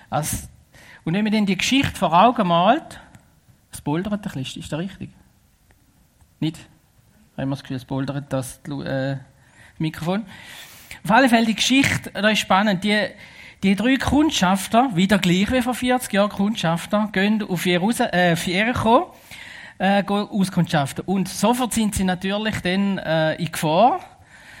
Also, 0.09 0.47
und 1.03 1.13
wenn 1.13 1.23
man 1.23 1.31
denn 1.31 1.45
die 1.45 1.57
Geschichte 1.57 1.95
vor 1.95 2.11
Augen 2.11 2.47
malt, 2.47 2.99
es 3.71 3.81
bouldert 3.81 4.13
ein 4.13 4.19
bisschen, 4.19 4.63
ist 4.63 4.71
das 4.71 4.79
richtig? 4.79 5.11
Nicht? 6.39 6.57
Haben 7.37 7.49
wir 7.49 7.55
das 7.55 7.61
Gefühl, 7.61 7.77
es 7.77 7.85
bouldert 7.85 8.33
das 8.33 8.61
äh, 8.67 9.17
Mikrofon? 9.77 10.25
Auf 11.03 11.11
alle 11.11 11.29
Fälle, 11.29 11.45
die 11.45 11.53
Geschichte, 11.53 12.09
da 12.09 12.29
ist 12.29 12.39
spannend, 12.39 12.83
die, 12.83 13.09
die 13.63 13.75
drei 13.75 13.95
Kundschafter, 13.95 14.89
wieder 14.93 15.17
gleich 15.19 15.49
wie 15.49 15.61
vor 15.61 15.73
40 15.73 16.11
Jahren 16.11 16.29
Kundschafter, 16.29 17.09
gehen 17.13 17.41
auf, 17.41 17.65
Jerusal 17.65 18.09
äh, 18.11 18.35
Jericho 18.35 19.13
äh, 19.77 20.03
auskundschaften. 20.03 21.05
Und 21.05 21.29
sofort 21.29 21.73
sind 21.73 21.95
sie 21.95 22.03
natürlich 22.03 22.59
dann 22.59 22.97
äh, 22.97 23.35
in 23.35 23.51
Gefahr. 23.51 24.01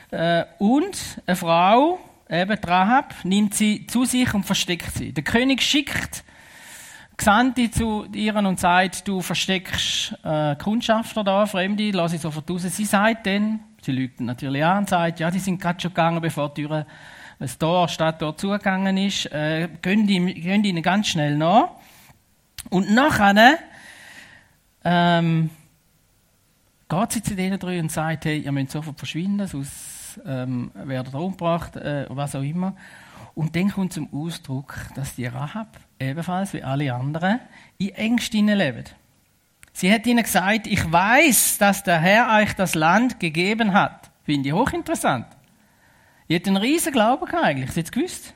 Äh, 0.09 0.45
und 0.57 1.21
eine 1.25 1.35
Frau, 1.35 1.99
eben 2.29 2.57
Rahab, 2.63 3.13
nimmt 3.25 3.53
sie 3.55 3.85
zu 3.87 4.05
sich 4.05 4.33
und 4.33 4.45
versteckt 4.45 4.93
sie. 4.93 5.11
Der 5.11 5.23
König 5.23 5.61
schickt 5.61 6.23
Gesandte 7.17 7.69
zu 7.69 8.05
ihren 8.13 8.45
und 8.45 8.59
sagt, 8.59 9.05
du 9.07 9.19
versteckst 9.21 10.17
äh, 10.23 10.55
Kundschafter 10.55 11.25
da, 11.25 11.45
Fremde, 11.45 11.91
lass 11.91 12.11
sie 12.11 12.17
sofort 12.17 12.49
raus. 12.49 12.63
Sie 12.63 12.85
sagt 12.85 13.27
dann, 13.27 13.59
sie 13.81 13.91
lügt 13.91 14.21
natürlich 14.21 14.63
an 14.63 14.79
und 14.79 14.89
sagt, 14.89 15.19
ja, 15.19 15.29
die 15.29 15.39
sind 15.39 15.61
gerade 15.61 15.81
schon 15.81 15.91
gegangen, 15.91 16.21
bevor 16.21 16.53
die 16.53 16.61
Türe 16.61 16.85
das 17.39 17.57
Tor, 17.57 17.87
Stadttor 17.87 18.37
zugegangen 18.37 18.97
ist, 18.97 19.25
äh, 19.31 19.69
gehen, 19.81 20.07
ihnen 20.07 20.81
ganz 20.81 21.07
schnell 21.07 21.37
nach. 21.37 21.69
Und 22.69 22.91
nachher 22.91 23.57
ähm, 24.83 25.49
geht 26.89 27.11
sie 27.11 27.23
zu 27.23 27.35
denen 27.35 27.59
drei 27.59 27.79
und 27.79 27.91
sagt, 27.91 28.25
hey, 28.25 28.39
ihr 28.39 28.51
müsst 28.51 28.71
sofort 28.71 28.97
verschwinden, 28.97 29.47
sonst 29.47 30.21
ähm, 30.25 30.71
werdet 30.73 31.13
ihr 31.13 31.19
umgebracht, 31.19 31.75
äh, 31.75 32.05
was 32.09 32.35
auch 32.35 32.41
immer. 32.41 32.75
Und 33.35 33.55
dann 33.55 33.71
kommt 33.71 33.93
zum 33.93 34.09
Ausdruck, 34.13 34.75
dass 34.95 35.15
die 35.15 35.25
Rahab 35.25 35.79
ebenfalls 35.99 36.53
wie 36.53 36.63
alle 36.63 36.93
anderen 36.93 37.39
in 37.77 37.89
Ängsten 37.89 38.47
leben. 38.47 38.85
Sie 39.71 39.91
hat 39.91 40.05
ihnen 40.05 40.23
gesagt, 40.23 40.67
ich 40.67 40.91
weiß, 40.91 41.57
dass 41.57 41.81
der 41.81 41.99
Herr 41.99 42.39
euch 42.39 42.53
das 42.53 42.75
Land 42.75 43.19
gegeben 43.19 43.73
hat. 43.73 44.11
Finde 44.23 44.49
ich 44.49 44.53
hochinteressant. 44.53 45.25
Ihr 46.27 46.37
habt 46.37 46.47
einen 46.47 46.57
riesen 46.57 46.91
Glauben 46.91 47.25
gehabt 47.25 47.43
eigentlich, 47.43 47.69
hat 47.69 47.85
es 47.85 47.91
gewusst. 47.91 48.33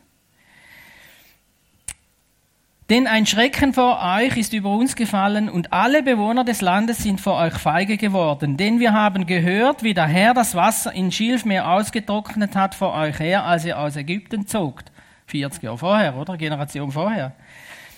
Denn 2.89 3.05
ein 3.05 3.25
Schrecken 3.25 3.73
vor 3.73 3.99
euch 4.01 4.37
ist 4.37 4.53
über 4.53 4.69
uns 4.69 4.95
gefallen 4.95 5.49
und 5.49 5.73
alle 5.73 6.03
Bewohner 6.03 6.45
des 6.45 6.61
Landes 6.61 6.99
sind 6.99 7.19
vor 7.19 7.37
euch 7.37 7.53
feige 7.53 7.97
geworden. 7.97 8.55
Denn 8.55 8.79
wir 8.79 8.93
haben 8.93 9.25
gehört, 9.25 9.83
wie 9.83 9.93
der 9.93 10.07
Herr 10.07 10.33
das 10.33 10.55
Wasser 10.55 10.93
in 10.93 11.11
Schilfmeer 11.11 11.69
ausgetrocknet 11.69 12.55
hat 12.55 12.75
vor 12.75 12.93
euch 12.93 13.19
her, 13.19 13.43
als 13.43 13.65
ihr 13.65 13.77
aus 13.77 13.97
Ägypten 13.97 14.47
zogt. 14.47 14.89
40 15.25 15.63
Jahre 15.63 15.77
vorher, 15.77 16.15
oder? 16.15 16.37
Generation 16.37 16.89
vorher. 16.93 17.33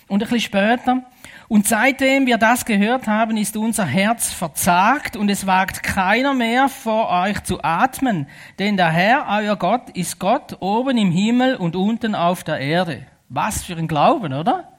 Und 0.07 0.23
ein 0.23 0.29
bisschen 0.29 0.39
später. 0.39 1.03
Und 1.49 1.67
seitdem 1.67 2.27
wir 2.27 2.37
das 2.37 2.63
gehört 2.63 3.07
haben, 3.07 3.35
ist 3.35 3.57
unser 3.57 3.83
Herz 3.83 4.31
verzagt 4.31 5.15
und 5.17 5.29
es 5.29 5.47
wagt 5.47 5.81
keiner 5.81 6.35
mehr 6.35 6.69
vor 6.69 7.09
euch 7.09 7.41
zu 7.41 7.63
atmen. 7.63 8.27
Denn 8.59 8.77
der 8.77 8.91
Herr, 8.91 9.25
euer 9.27 9.55
Gott, 9.55 9.89
ist 9.95 10.19
Gott 10.19 10.57
oben 10.59 10.95
im 10.99 11.09
Himmel 11.09 11.55
und 11.55 11.75
unten 11.75 12.13
auf 12.13 12.43
der 12.43 12.59
Erde. 12.59 13.07
Was 13.29 13.63
für 13.63 13.75
ein 13.75 13.87
Glauben, 13.87 14.31
oder? 14.31 14.78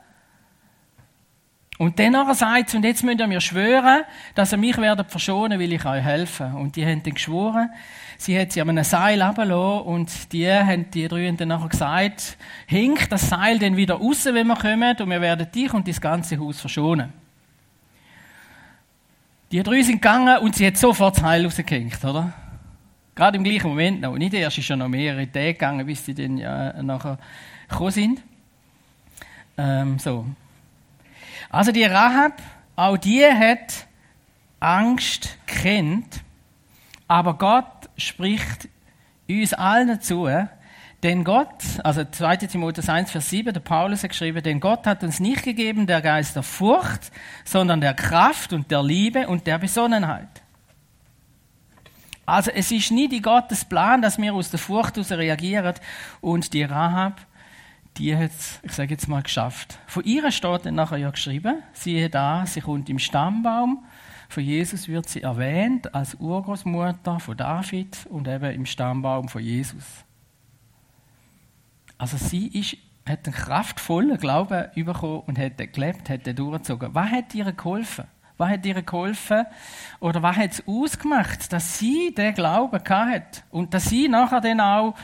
Und 1.80 1.98
dann 1.98 2.34
sagt 2.34 2.74
und 2.74 2.84
jetzt 2.84 3.02
müsst 3.04 3.20
ihr 3.20 3.26
mir 3.26 3.40
schwören, 3.40 4.02
dass 4.34 4.52
ihr 4.52 4.58
mich 4.58 4.76
werdet 4.76 5.10
verschonen, 5.10 5.58
will 5.58 5.72
ich 5.72 5.86
euch 5.86 6.04
helfen. 6.04 6.52
Und 6.56 6.76
die 6.76 6.84
haben 6.84 7.02
dann 7.02 7.14
geschworen, 7.14 7.70
sie 8.18 8.38
hat 8.38 8.52
sie 8.52 8.60
an 8.60 8.68
einem 8.68 8.84
Seil 8.84 9.22
runtergelassen 9.22 9.86
und 9.86 10.30
die 10.34 10.46
haben 10.46 10.90
die 10.90 11.08
drei 11.08 11.30
dann 11.30 11.48
nachher 11.48 11.70
gesagt, 11.70 12.36
hinkt 12.66 13.10
das 13.10 13.30
Seil 13.30 13.58
dann 13.58 13.78
wieder 13.78 13.94
raus, 13.94 14.26
wenn 14.26 14.46
wir 14.46 14.56
kommen, 14.56 14.94
und 14.94 15.08
wir 15.08 15.22
werden 15.22 15.50
dich 15.50 15.72
und 15.72 15.88
das 15.88 16.02
ganze 16.02 16.38
Haus 16.38 16.60
verschonen. 16.60 17.14
Die 19.50 19.62
drei 19.62 19.80
sind 19.80 20.02
gegangen 20.02 20.36
und 20.40 20.56
sie 20.56 20.66
hat 20.66 20.76
sofort 20.76 21.16
das 21.16 21.22
Seil 21.22 21.46
rausgehängt, 21.46 22.04
oder? 22.04 22.30
Gerade 23.14 23.38
im 23.38 23.44
gleichen 23.44 23.68
Moment 23.68 24.02
noch. 24.02 24.18
Nicht 24.18 24.34
erst 24.34 24.58
ist 24.58 24.66
schon 24.66 24.80
noch 24.80 24.88
mehrere 24.88 25.32
Tage 25.32 25.54
gegangen, 25.54 25.86
bis 25.86 26.04
sie 26.04 26.12
dann 26.12 26.36
ja 26.36 26.82
nachher 26.82 27.16
gekommen 27.70 27.90
sind. 27.90 28.22
Ähm, 29.56 29.98
so. 29.98 30.26
Also 31.50 31.72
die 31.72 31.84
Rahab, 31.84 32.40
auch 32.76 32.96
die 32.96 33.24
hat 33.24 33.86
Angst 34.60 35.36
kennt, 35.46 36.22
aber 37.08 37.34
Gott 37.34 37.90
spricht 37.96 38.68
uns 39.28 39.52
allen 39.52 40.00
zu, 40.00 40.28
denn 41.02 41.24
Gott, 41.24 41.64
also 41.82 42.04
2. 42.04 42.36
Timotheus 42.36 42.88
1, 42.88 43.10
Vers 43.10 43.30
7, 43.30 43.52
der 43.52 43.60
Paulus 43.60 44.02
hat 44.02 44.10
geschrieben, 44.10 44.42
denn 44.42 44.60
Gott 44.60 44.86
hat 44.86 45.02
uns 45.02 45.18
nicht 45.18 45.42
gegeben 45.42 45.86
der 45.86 46.02
Geist 46.02 46.36
der 46.36 46.42
Furcht, 46.42 47.10
sondern 47.44 47.80
der 47.80 47.94
Kraft 47.94 48.52
und 48.52 48.70
der 48.70 48.82
Liebe 48.82 49.26
und 49.26 49.46
der 49.46 49.58
Besonnenheit. 49.58 50.28
Also 52.26 52.52
es 52.52 52.70
ist 52.70 52.92
nie 52.92 53.08
die 53.08 53.22
Gottes 53.22 53.64
Plan, 53.64 54.02
dass 54.02 54.18
wir 54.18 54.34
aus 54.34 54.50
der 54.50 54.60
Furcht 54.60 54.96
heraus 54.96 55.10
reagieren 55.10 55.74
und 56.20 56.52
die 56.52 56.62
Rahab 56.62 57.20
die 57.96 58.16
hat 58.16 58.30
es, 58.30 58.60
ich 58.62 58.72
sage 58.72 58.90
jetzt 58.92 59.08
mal, 59.08 59.22
geschafft. 59.22 59.78
Von 59.86 60.04
ihr 60.04 60.30
steht 60.30 60.66
dann 60.66 60.74
nachher 60.74 60.98
ja 60.98 61.10
geschrieben, 61.10 61.62
siehe 61.72 62.08
da, 62.08 62.46
sie 62.46 62.60
kommt 62.60 62.88
im 62.88 62.98
Stammbaum. 62.98 63.84
Von 64.28 64.44
Jesus 64.44 64.86
wird 64.86 65.08
sie 65.08 65.22
erwähnt 65.22 65.92
als 65.94 66.14
Urgroßmutter 66.14 67.18
von 67.18 67.36
David 67.36 68.06
und 68.10 68.28
eben 68.28 68.52
im 68.52 68.64
Stammbaum 68.64 69.28
von 69.28 69.42
Jesus. 69.42 70.04
Also 71.98 72.16
sie 72.16 72.46
ist, 72.46 72.76
hat 73.08 73.26
einen 73.26 73.34
kraftvollen 73.34 74.16
Glauben 74.18 74.70
bekommen 74.74 75.22
und 75.26 75.38
hat 75.38 75.58
gelebt, 75.58 76.08
hat 76.08 76.26
den 76.26 76.36
durchgezogen. 76.36 76.94
Was 76.94 77.10
hat 77.10 77.34
ihr 77.34 77.52
geholfen? 77.52 78.04
Was 78.38 78.50
hat 78.50 78.64
ihr 78.64 78.80
geholfen? 78.80 79.44
Oder 79.98 80.22
was 80.22 80.36
hat 80.36 80.52
es 80.52 80.66
ausgemacht, 80.66 81.52
dass 81.52 81.78
sie 81.78 82.14
den 82.14 82.32
Glauben 82.32 82.80
hatte 82.88 83.42
und 83.50 83.74
dass 83.74 83.90
sie 83.90 84.08
nachher 84.08 84.40
dann 84.40 84.60
auch 84.60 84.94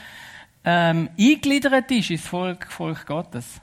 ähm, 0.67 1.09
eingegliedert 1.17 1.91
ist 1.93 2.11
ins 2.11 2.27
Volk, 2.27 2.67
Volk 2.71 3.07
Gottes. 3.07 3.61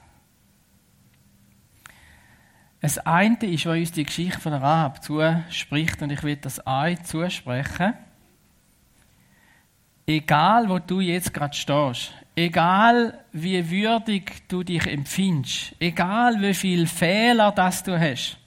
Das 2.80 2.98
eine 2.98 3.36
ist, 3.42 3.66
was 3.66 3.76
uns 3.76 3.92
die 3.92 4.04
Geschichte 4.04 4.40
von 4.40 4.54
Rahab 4.54 5.02
zuspricht, 5.02 6.00
und 6.02 6.10
ich 6.10 6.22
will 6.22 6.36
das 6.36 6.66
euch 6.66 7.02
zusprechen. 7.04 7.94
Egal, 10.06 10.68
wo 10.68 10.78
du 10.78 11.00
jetzt 11.00 11.32
gerade 11.32 11.54
stehst, 11.54 12.12
egal 12.34 13.18
wie 13.32 13.70
würdig 13.70 14.48
du 14.48 14.62
dich 14.62 14.86
empfindest, 14.86 15.74
egal 15.80 16.40
wie 16.40 16.54
viele 16.54 16.86
Fehler 16.86 17.52
das 17.52 17.82
du 17.82 17.98
hast, 17.98 18.38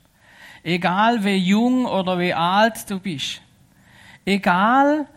egal 0.63 1.23
wie 1.23 1.37
jung 1.37 1.85
oder 1.85 2.19
wie 2.19 2.33
alt 2.33 2.89
du 2.89 2.99
bist, 2.99 3.41
egal 4.25 5.07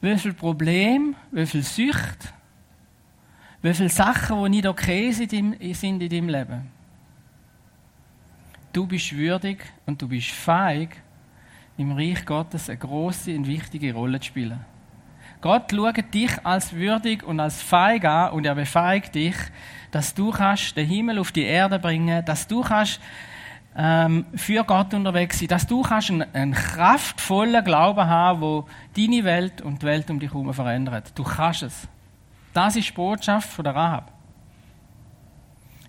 wie 0.00 0.16
viel 0.18 0.34
Problem, 0.34 1.14
wie 1.30 1.46
viel 1.46 1.62
Sucht, 1.62 2.32
wie 3.62 3.74
viele 3.74 3.88
Sachen, 3.88 4.42
die 4.44 4.50
nicht 4.50 4.66
okay 4.66 5.12
sind 5.12 5.32
in 5.32 6.08
deinem 6.08 6.28
Leben. 6.28 6.70
Du 8.72 8.86
bist 8.86 9.14
würdig 9.14 9.64
und 9.86 10.00
du 10.00 10.08
bist 10.08 10.30
feig, 10.30 10.96
im 11.76 11.92
Reich 11.92 12.24
Gottes 12.24 12.68
eine 12.68 12.78
große 12.78 13.34
und 13.34 13.46
wichtige 13.46 13.94
Rolle 13.94 14.20
zu 14.20 14.26
spielen. 14.26 14.60
Gott 15.40 15.72
schaut 15.72 16.14
dich 16.14 16.30
als 16.44 16.74
würdig 16.74 17.22
und 17.22 17.40
als 17.40 17.62
feig 17.62 18.04
an 18.04 18.32
und 18.32 18.44
er 18.44 18.54
befeigt 18.54 19.14
dich, 19.14 19.34
dass 19.90 20.14
du 20.14 20.30
kannst 20.30 20.76
den 20.76 20.86
Himmel 20.86 21.18
auf 21.18 21.32
die 21.32 21.44
Erde 21.44 21.78
bringen, 21.78 22.24
dass 22.24 22.46
du 22.46 22.60
kannst 22.60 23.00
ähm, 23.76 24.26
für 24.34 24.62
Gott 24.64 24.92
unterwegs 24.92 25.38
sein, 25.38 25.48
dass 25.48 25.66
du 25.66 25.82
kannst 25.82 26.10
einen, 26.10 26.34
einen 26.34 26.52
kraftvollen 26.52 27.64
Glauben 27.64 28.06
haben, 28.06 28.40
wo 28.40 28.66
deine 28.94 29.24
Welt 29.24 29.62
und 29.62 29.80
die 29.82 29.86
Welt 29.86 30.10
um 30.10 30.20
dich 30.20 30.30
herum 30.30 30.52
verändert. 30.52 31.12
Du 31.14 31.24
kannst 31.24 31.62
es. 31.62 31.88
Das 32.52 32.76
ist 32.76 32.88
die 32.88 32.92
Botschaft 32.92 33.48
von 33.50 33.64
der 33.64 33.74
Rahab. 33.74 34.12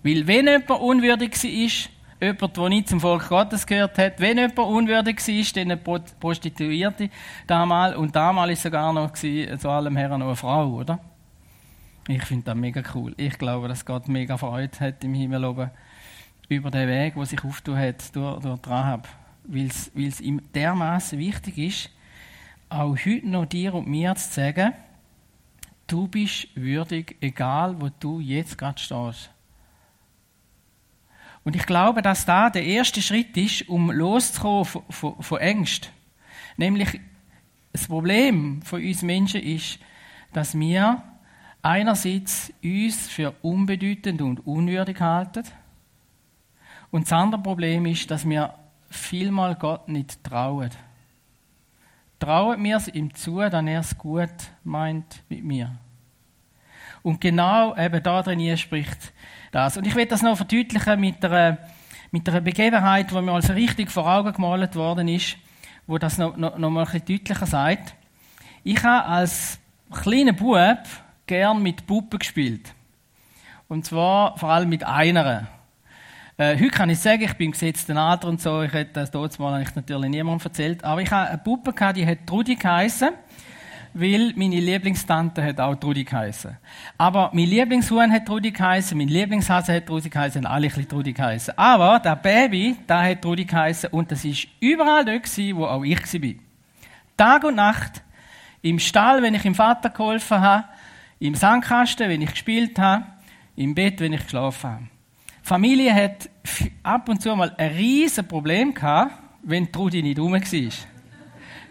Weil 0.02 0.26
wenn 0.26 0.46
jemand 0.46 0.70
unwürdig 0.70 1.32
war, 1.32 2.28
jemand, 2.28 2.56
der 2.56 2.68
nicht 2.68 2.88
zum 2.88 3.00
Volk 3.00 3.28
Gottes 3.28 3.66
gehört 3.66 3.98
hat, 3.98 4.20
wenn 4.20 4.38
jemand 4.38 4.58
unwürdig 4.58 5.18
war, 5.18 5.52
dann 5.54 5.70
eine 5.70 6.00
Prostituierte 6.20 7.10
damals, 7.46 7.96
und 7.96 8.14
damals 8.14 8.52
ist 8.52 8.62
sogar 8.62 8.92
noch 8.92 9.12
zu 9.12 9.68
allem 9.68 9.96
Herren 9.96 10.20
noch 10.20 10.26
eine 10.26 10.36
Frau, 10.36 10.68
oder? 10.68 10.98
Ich 12.08 12.24
finde 12.24 12.44
das 12.46 12.56
mega 12.56 12.82
cool. 12.94 13.14
Ich 13.16 13.38
glaube, 13.38 13.68
dass 13.68 13.84
Gott 13.84 14.08
mega 14.08 14.36
Freude 14.36 14.80
hat 14.80 15.04
im 15.04 15.14
Himmel 15.14 15.44
oben 15.44 15.70
über 16.48 16.70
den 16.70 16.88
Weg, 16.88 17.14
der 17.14 17.26
sich 17.26 17.44
auftun 17.44 17.78
hat 17.78 18.14
durch, 18.14 18.40
durch 18.40 18.60
die 18.60 18.68
Rahab. 18.68 19.08
Weil 19.44 19.68
es 19.68 20.20
ihm 20.20 20.42
dermaßen 20.52 21.18
wichtig 21.18 21.58
ist, 21.58 21.90
auch 22.68 22.96
heute 22.96 23.28
noch 23.28 23.46
dir 23.46 23.74
und 23.74 23.86
mir 23.86 24.14
zu 24.16 24.32
sagen, 24.32 24.72
Du 25.86 26.08
bist 26.08 26.48
würdig, 26.54 27.16
egal 27.20 27.80
wo 27.80 27.88
du 28.00 28.20
jetzt 28.20 28.56
gerade 28.56 28.78
stehst. 28.78 29.30
Und 31.44 31.56
ich 31.56 31.66
glaube, 31.66 32.02
dass 32.02 32.24
da 32.24 32.50
der 32.50 32.64
erste 32.64 33.02
Schritt 33.02 33.36
ist, 33.36 33.68
um 33.68 33.90
loszukommen 33.90 34.64
von, 34.64 34.82
von, 34.90 35.22
von 35.22 35.38
Ängsten. 35.40 35.90
Nämlich, 36.56 37.00
das 37.72 37.88
Problem 37.88 38.62
von 38.62 38.82
uns 38.82 39.02
Menschen 39.02 39.42
ist, 39.42 39.78
dass 40.32 40.58
wir 40.58 41.02
einerseits 41.62 42.52
uns 42.62 43.08
für 43.08 43.34
unbedeutend 43.42 44.20
und 44.20 44.46
unwürdig 44.46 45.00
halten. 45.00 45.44
Und 46.90 47.04
das 47.04 47.12
andere 47.12 47.42
Problem 47.42 47.86
ist, 47.86 48.10
dass 48.10 48.28
wir 48.28 48.54
vielmal 48.90 49.54
Gott 49.54 49.88
nicht 49.88 50.22
trauen. 50.22 50.70
Trauen 52.22 52.62
wir 52.62 52.76
es 52.76 52.86
ihm 52.86 53.12
zu, 53.12 53.38
dass 53.40 53.52
er 53.52 53.80
es 53.80 53.98
gut 53.98 54.30
meint 54.62 55.24
mit 55.28 55.42
mir. 55.42 55.72
Und 57.02 57.20
genau 57.20 57.76
eben 57.76 58.00
da 58.00 58.22
drin 58.22 58.56
spricht 58.56 59.12
das. 59.50 59.76
Und 59.76 59.88
ich 59.88 59.96
will 59.96 60.06
das 60.06 60.22
noch 60.22 60.36
verdeutlichen 60.36 61.00
mit 61.00 61.24
einer, 61.24 61.58
mit 62.12 62.28
einer 62.28 62.40
Begebenheit, 62.40 63.10
die 63.10 63.20
mir 63.20 63.32
also 63.32 63.52
richtig 63.54 63.90
vor 63.90 64.06
Augen 64.06 64.32
gemalt 64.32 64.76
worden 64.76 65.08
ist, 65.08 65.36
wo 65.88 65.98
das 65.98 66.16
noch, 66.16 66.36
noch, 66.36 66.56
noch 66.56 66.70
mal 66.70 66.86
ein 66.86 66.92
bisschen 66.92 67.18
deutlicher 67.18 67.46
sagt. 67.46 67.96
Ich 68.62 68.80
habe 68.84 69.04
als 69.04 69.58
kleiner 69.90 70.32
Bub 70.32 70.78
gern 71.26 71.60
mit 71.60 71.88
Puppen 71.88 72.20
gespielt. 72.20 72.72
Und 73.66 73.84
zwar 73.84 74.38
vor 74.38 74.50
allem 74.50 74.68
mit 74.68 74.84
einer. 74.84 75.48
Äh, 76.38 76.56
heute 76.56 76.70
kann 76.70 76.88
ich 76.88 76.98
sagen, 76.98 77.22
ich 77.22 77.34
bin 77.34 77.46
im 77.46 77.52
gesetzten 77.52 77.96
Alter 77.98 78.28
und 78.28 78.40
so, 78.40 78.62
ich 78.62 78.72
hätte 78.72 78.92
das 78.94 79.10
dort 79.10 79.38
mal 79.38 79.64
natürlich 79.74 80.10
niemandem 80.10 80.46
erzählt, 80.46 80.82
aber 80.82 81.02
ich 81.02 81.10
habe 81.10 81.28
eine 81.28 81.38
Puppe 81.38 81.72
gehabt, 81.72 81.96
die 81.98 82.06
hat 82.06 82.26
Trudi 82.26 82.56
geheissen. 82.56 83.10
weil 83.94 84.32
meine 84.36 84.58
Lieblingstante 84.58 85.44
hat 85.44 85.60
auch 85.60 85.74
Trudi 85.74 86.04
geheißen. 86.04 86.56
Aber 86.96 87.30
mein 87.34 87.46
Lieblingshuhn 87.46 88.10
hat 88.10 88.24
Trudi 88.24 88.50
geheißen, 88.50 88.96
mein 88.96 89.08
Lieblingshase 89.08 89.74
hat 89.74 89.86
Trudi 89.86 90.08
geheißen, 90.08 90.46
alle 90.46 90.68
ein 90.74 90.88
Trudi 90.88 91.12
geheißen. 91.12 91.58
Aber 91.58 91.98
der 91.98 92.16
Baby, 92.16 92.76
der 92.88 93.10
hat 93.10 93.20
Trudi 93.22 93.44
geheißen 93.44 93.90
und 93.90 94.10
das 94.10 94.24
ist 94.24 94.48
überall 94.60 95.04
dort 95.04 95.24
gewesen, 95.24 95.56
wo 95.58 95.66
auch 95.66 95.84
ich 95.84 96.00
war. 96.00 96.34
Tag 97.16 97.44
und 97.44 97.56
Nacht, 97.56 98.02
im 98.62 98.78
Stall, 98.78 99.22
wenn 99.22 99.34
ich 99.34 99.44
im 99.44 99.54
Vater 99.54 99.90
geholfen 99.90 100.40
habe, 100.40 100.64
im 101.18 101.34
Sandkasten, 101.34 102.08
wenn 102.08 102.22
ich 102.22 102.30
gespielt 102.30 102.78
habe, 102.78 103.04
im 103.56 103.74
Bett, 103.74 104.00
wenn 104.00 104.14
ich 104.14 104.22
geschlafen 104.22 104.70
habe. 104.70 104.91
Familie 105.42 105.92
hat 105.92 106.30
ab 106.82 107.08
und 107.08 107.20
zu 107.20 107.34
mal 107.34 107.52
ein 107.58 107.72
riesen 107.72 108.26
Problem 108.26 108.72
gehabt, 108.72 109.12
wenn 109.42 109.70
Trudi 109.70 110.02
nicht 110.02 110.18
rum 110.18 110.32
war. 110.32 110.40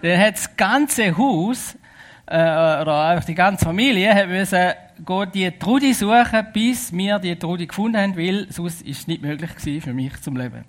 Dann 0.02 0.20
hat 0.20 0.36
das 0.36 0.58
ganze 0.58 1.18
Haus, 1.18 1.78
äh, 2.26 2.36
oder 2.36 3.10
einfach 3.10 3.26
die 3.26 3.36
ganze 3.36 3.66
Familie, 3.66 4.14
hat 4.14 4.28
müssen 4.28 4.74
die 5.34 5.52
Trudi 5.52 5.94
suchen, 5.94 6.48
bis 6.54 6.92
wir 6.94 7.18
die 7.20 7.36
Trudi 7.36 7.66
gefunden 7.66 7.98
haben, 7.98 8.18
weil 8.18 8.48
sonst 8.52 8.82
ist 8.82 9.00
es 9.00 9.08
nicht 9.08 9.22
möglich 9.22 9.56
gewesen 9.56 9.82
für 9.82 9.94
mich 9.94 10.20
zum 10.22 10.36
Leben. 10.36 10.66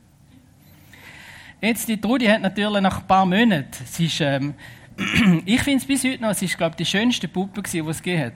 Jetzt, 1.60 1.88
die 1.88 2.00
Trudi 2.00 2.26
hat 2.26 2.40
natürlich 2.40 2.82
nach 2.82 3.00
ein 3.00 3.06
paar 3.06 3.26
Monaten, 3.26 3.68
sie 3.84 4.06
ist, 4.06 4.20
ähm, 4.20 4.54
ich 5.44 5.62
finde 5.62 5.78
es 5.78 5.86
bis 5.86 6.04
heute 6.04 6.22
noch, 6.22 6.30
es 6.30 6.42
ist, 6.42 6.56
glaube 6.56 6.76
die 6.76 6.84
schönste 6.84 7.28
Puppe 7.28 7.62
gewesen, 7.62 7.84
die 7.84 7.90
es 7.90 8.02
gegeben 8.02 8.26
hat. 8.26 8.32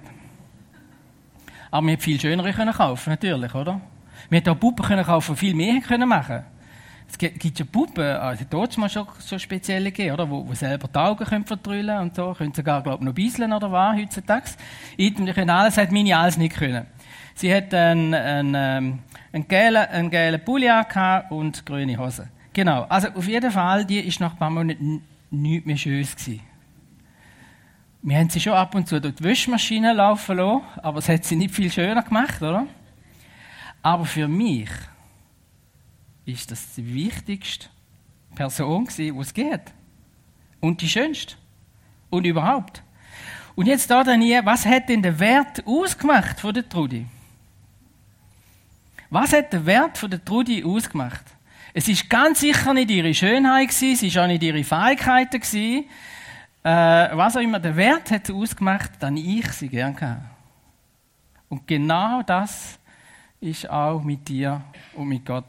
Aber 1.71 1.87
wir 1.87 1.93
hätten 1.93 2.03
viel 2.03 2.21
schönere 2.21 2.53
können 2.53 2.73
kaufen, 2.73 3.11
natürlich, 3.11 3.55
oder? 3.55 3.81
Wir 4.29 4.39
hätten 4.39 4.51
auch 4.51 4.59
Puppen 4.59 5.03
kaufen, 5.05 5.37
viel 5.37 5.55
mehr 5.55 5.81
können 5.81 6.09
machen 6.09 6.43
Es 7.09 7.17
gibt 7.19 7.59
ja 7.59 7.65
Puppen, 7.65 8.05
also 8.05 8.45
dort 8.49 8.77
mal 8.79 8.89
schon 8.89 9.07
so 9.19 9.39
spezielle 9.39 9.93
gegeben, 9.93 10.15
oder? 10.15 10.29
Wo, 10.29 10.47
wo 10.47 10.55
selber 10.55 10.89
die 10.89 10.99
Augen 10.99 11.25
können 11.25 11.45
verdrüllen 11.45 11.99
und 12.01 12.15
so, 12.15 12.33
können 12.33 12.53
sogar, 12.53 12.83
glaube 12.83 13.03
ich, 13.03 13.07
noch 13.07 13.15
bisseln 13.15 13.53
oder 13.53 13.71
was, 13.71 13.97
heutzutage. 13.97 14.51
Ich 14.97 15.15
können 15.15 15.51
alles, 15.51 15.77
hat 15.77 15.93
meine 15.93 16.17
alles 16.17 16.37
nicht 16.37 16.57
können. 16.57 16.87
Sie 17.35 17.55
hat 17.55 17.73
einen, 17.75 18.15
einen, 18.15 18.55
ähm, 18.57 18.99
einen 19.33 19.47
gelben, 19.47 19.77
einen 19.77 20.11
gelben 20.11 20.45
Pulli 20.45 20.71
und 21.31 21.67
grüne 21.67 21.99
Hosen. 21.99 22.29
Genau. 22.53 22.87
Also, 22.89 23.09
auf 23.09 23.29
jeden 23.29 23.51
Fall, 23.51 23.85
die 23.85 24.01
ist 24.01 24.19
nach 24.21 24.33
ein 24.33 24.39
paar 24.39 24.51
Monaten 24.51 25.03
nichts 25.31 25.67
mehr 25.67 25.77
schön 25.77 26.03
gewesen. 26.03 26.41
Wir 28.03 28.19
haben 28.19 28.31
sie 28.31 28.41
schon 28.41 28.55
ab 28.55 28.75
und 28.75 28.89
zu 28.89 29.01
durch 29.01 29.17
die 29.17 29.25
Wäschmaschine 29.25 29.93
laufen 29.93 30.37
lassen, 30.37 30.63
aber 30.83 30.99
es 31.01 31.09
hat 31.09 31.25
sie 31.25 31.37
nicht 31.37 31.55
viel 31.55 31.71
schöner 31.71 32.03
gemacht, 32.03 32.41
oder? 32.41 32.67
Aber 33.87 34.05
für 34.05 34.27
mich 34.27 34.69
ist 36.25 36.51
das 36.51 36.75
die 36.75 36.93
wichtigste 36.93 37.69
Person 38.35 38.89
die 38.99 39.11
es 39.11 39.33
geht. 39.33 39.63
Und 40.59 40.81
die 40.81 40.89
schönste. 40.89 41.37
Und 42.11 42.27
überhaupt. 42.27 42.83
Und 43.55 43.67
jetzt 43.67 43.89
da 43.89 44.03
dann 44.03 44.23
hier, 44.23 44.45
was 44.45 44.67
hat 44.67 44.89
denn 44.89 45.03
den 45.03 45.17
Wert 45.21 45.65
ausgemacht 45.65 46.41
von 46.41 46.53
der 46.53 46.69
Trudi? 46.69 47.07
Was 49.09 49.33
hat 49.33 49.53
den 49.53 49.65
Wert 49.65 49.97
von 49.97 50.11
der 50.11 50.25
Trudi 50.25 50.65
ausgemacht? 50.65 51.25
Es 51.73 51.87
ist 51.87 52.11
ganz 52.11 52.41
sicher 52.41 52.75
nicht 52.75 52.91
ihre 52.91 53.15
Schönheit 53.15 53.69
gewesen, 53.69 53.93
es 53.93 54.03
ist 54.03 54.19
auch 54.19 54.27
nicht 54.27 54.43
ihre 54.43 54.65
Fähigkeiten 54.65 55.41
gewesen, 55.41 55.85
äh, 56.65 57.17
was 57.17 57.37
auch 57.37 57.41
immer 57.41 57.61
der 57.61 57.77
Wert 57.77 58.11
hat 58.11 58.33
ausgemacht, 58.33 58.95
dann 58.99 59.17
ich 59.17 59.47
sie 59.53 59.69
gern 59.69 59.95
hatte. 59.95 60.23
Und 61.49 61.69
genau 61.69 62.23
das 62.23 62.81
ist 63.41 63.69
auch 63.69 64.03
mit 64.03 64.29
dir 64.29 64.63
und 64.95 65.09
mit 65.09 65.25
Gott. 65.25 65.45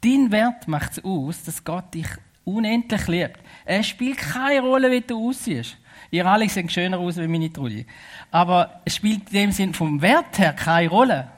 Dein 0.00 0.30
Wert 0.30 0.68
macht 0.68 0.92
es 0.92 1.04
aus, 1.04 1.42
dass 1.44 1.64
Gott 1.64 1.94
dich 1.94 2.08
unendlich 2.44 3.06
liebt. 3.08 3.40
Er 3.64 3.82
spielt 3.82 4.18
keine 4.18 4.60
Rolle, 4.60 4.90
wie 4.90 5.00
du 5.00 5.30
aussiehst. 5.30 5.76
Ihr 6.10 6.26
alle 6.26 6.48
seht 6.48 6.70
schöner 6.70 6.98
aus 6.98 7.16
wie 7.16 7.26
meine 7.26 7.52
Trulli. 7.52 7.86
Aber 8.30 8.80
es 8.84 8.96
spielt 8.96 9.28
in 9.28 9.34
dem 9.34 9.52
Sinn 9.52 9.74
vom 9.74 10.00
Wert 10.02 10.38
her 10.38 10.52
keine 10.52 10.88
Rolle. 10.88 11.28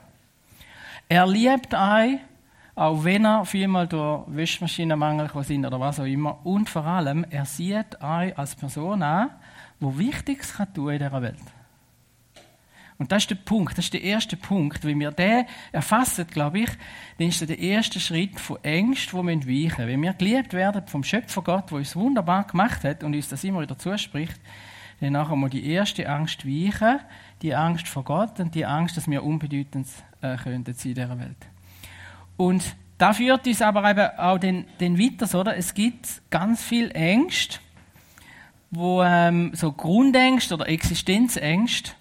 Er 1.09 1.25
liebt 1.25 1.73
euch 1.73 2.19
auch 2.77 3.03
wenn 3.03 3.25
er 3.25 3.43
vielmal 3.43 3.87
durch 3.87 4.23
Wäschmaschinenmangel 4.27 5.31
sind 5.43 5.65
oder 5.65 5.79
was 5.79 5.99
auch 5.99 6.05
immer. 6.05 6.45
Und 6.45 6.69
vor 6.69 6.85
allem, 6.85 7.25
er 7.27 7.43
sieht 7.43 7.99
euch 8.03 8.37
als 8.37 8.55
Person 8.55 9.01
an, 9.01 9.31
wo 9.79 9.97
Wichtiges 9.97 10.53
kann 10.53 10.71
tun 10.71 10.91
in 10.91 10.99
dieser 10.99 11.21
Welt. 11.23 11.39
Und 12.99 13.11
das 13.11 13.23
ist 13.23 13.29
der 13.29 13.35
Punkt, 13.35 13.77
das 13.77 13.85
ist 13.85 13.93
der 13.93 14.01
erste 14.01 14.37
Punkt. 14.37 14.83
Wenn 14.83 14.99
wir 14.99 15.11
den 15.11 15.45
erfassen, 15.71 16.25
glaube 16.27 16.61
ich, 16.61 16.69
dann 17.17 17.27
ist 17.27 17.41
das 17.41 17.47
der 17.47 17.59
erste 17.59 17.99
Schritt 17.99 18.39
von 18.39 18.57
Ängsten, 18.63 19.19
die 19.19 19.45
wir 19.45 19.65
weichen 19.65 19.87
Wenn 19.87 20.01
wir 20.01 20.13
geliebt 20.13 20.53
werden 20.53 20.87
vom 20.87 21.03
Schöpfer 21.03 21.43
Gott, 21.43 21.69
der 21.69 21.77
uns 21.77 21.95
wunderbar 21.95 22.45
gemacht 22.45 22.83
hat 22.83 23.03
und 23.03 23.15
uns 23.15 23.29
das 23.29 23.43
immer 23.43 23.61
wieder 23.61 23.77
zuspricht, 23.77 24.39
dann 24.99 25.13
nachher 25.13 25.35
mal 25.35 25.49
die 25.49 25.69
erste 25.69 26.09
Angst 26.09 26.47
weichen, 26.47 26.99
die 27.43 27.53
Angst 27.53 27.87
vor 27.87 28.03
Gott 28.03 28.39
und 28.39 28.55
die 28.55 28.65
Angst, 28.65 28.97
dass 28.97 29.07
wir 29.07 29.23
unbedeutend 29.23 29.87
äh, 30.21 30.35
könnten 30.37 30.71
in 30.71 30.93
dieser 30.95 31.19
Welt. 31.19 31.37
Und 32.35 32.75
da 32.97 33.13
führt 33.13 33.45
uns 33.45 33.61
aber 33.61 33.87
eben 33.89 34.09
auch 34.17 34.39
den, 34.39 34.65
den 34.79 34.97
weiter, 34.97 35.39
oder? 35.39 35.55
Es 35.55 35.75
gibt 35.75 36.21
ganz 36.31 36.63
viel 36.63 36.89
Ängste, 36.91 37.59
wo 38.71 39.03
ähm, 39.03 39.51
so 39.53 39.71
Grundängste 39.71 40.55
oder 40.55 40.67
Existenzängste. 40.67 41.91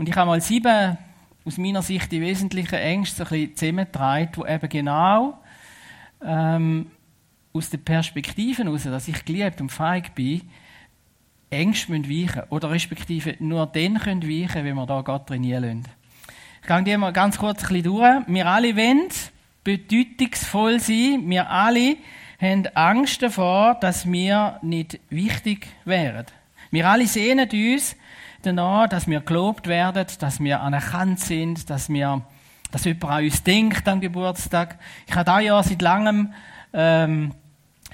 Und 0.00 0.08
ich 0.08 0.16
habe 0.16 0.30
mal 0.30 0.40
sieben 0.40 0.96
aus 1.44 1.58
meiner 1.58 1.82
Sicht 1.82 2.10
die 2.10 2.22
wesentlichen 2.22 2.76
Ängste 2.76 3.16
so 3.16 3.24
ein 3.24 3.28
bisschen 3.28 3.56
zusammengetragen, 3.56 4.30
die 4.34 4.50
eben 4.50 4.68
genau 4.70 5.38
ähm, 6.24 6.86
aus 7.52 7.68
der 7.68 7.76
Perspektive 7.76 8.64
heraus, 8.64 8.84
dass 8.84 9.08
ich 9.08 9.22
geliebt 9.26 9.60
und 9.60 9.68
feig 9.68 10.14
bin, 10.14 10.40
Ängste 11.50 11.92
müssen 11.92 12.08
weichen 12.08 12.44
oder 12.48 12.70
respektive 12.70 13.36
nur 13.40 13.66
dann 13.66 13.98
können 13.98 14.22
weichen, 14.22 14.64
wenn 14.64 14.74
wir 14.74 14.86
da 14.86 15.02
Gott 15.02 15.26
trainieren 15.26 15.64
lassen. 15.64 15.84
Ich 16.62 16.66
gehe 16.66 16.82
die 16.82 16.96
mal 16.96 17.12
ganz 17.12 17.36
kurz 17.36 17.62
ein 17.64 17.68
bisschen 17.68 17.82
durch. 17.82 18.22
Wir 18.26 18.46
alle 18.46 18.74
wollen 18.74 19.10
bedeutungsvoll 19.64 20.80
sein. 20.80 21.24
Wir 21.26 21.50
alle 21.50 21.98
haben 22.40 22.66
Angst 22.68 23.20
davor, 23.20 23.74
dass 23.74 24.10
wir 24.10 24.60
nicht 24.62 24.98
wichtig 25.10 25.66
wären. 25.84 26.24
Wir 26.70 26.88
alle 26.88 27.06
sehnen 27.06 27.50
uns 27.50 27.96
danach, 28.42 28.88
dass 28.88 29.06
wir 29.06 29.20
gelobt 29.20 29.66
werden, 29.66 30.06
dass 30.18 30.40
wir 30.40 30.60
anerkannt 30.60 31.20
sind, 31.20 31.70
dass 31.70 31.88
wir, 31.88 32.22
dass 32.70 32.84
jemand 32.84 33.04
an 33.04 33.24
uns 33.24 33.42
denkt 33.42 33.88
am 33.88 34.00
Geburtstag. 34.00 34.78
Ich 35.06 35.14
habe 35.14 35.24
da 35.24 35.40
ja 35.40 35.62
seit 35.62 35.82
langem 35.82 36.32
ähm, 36.72 37.32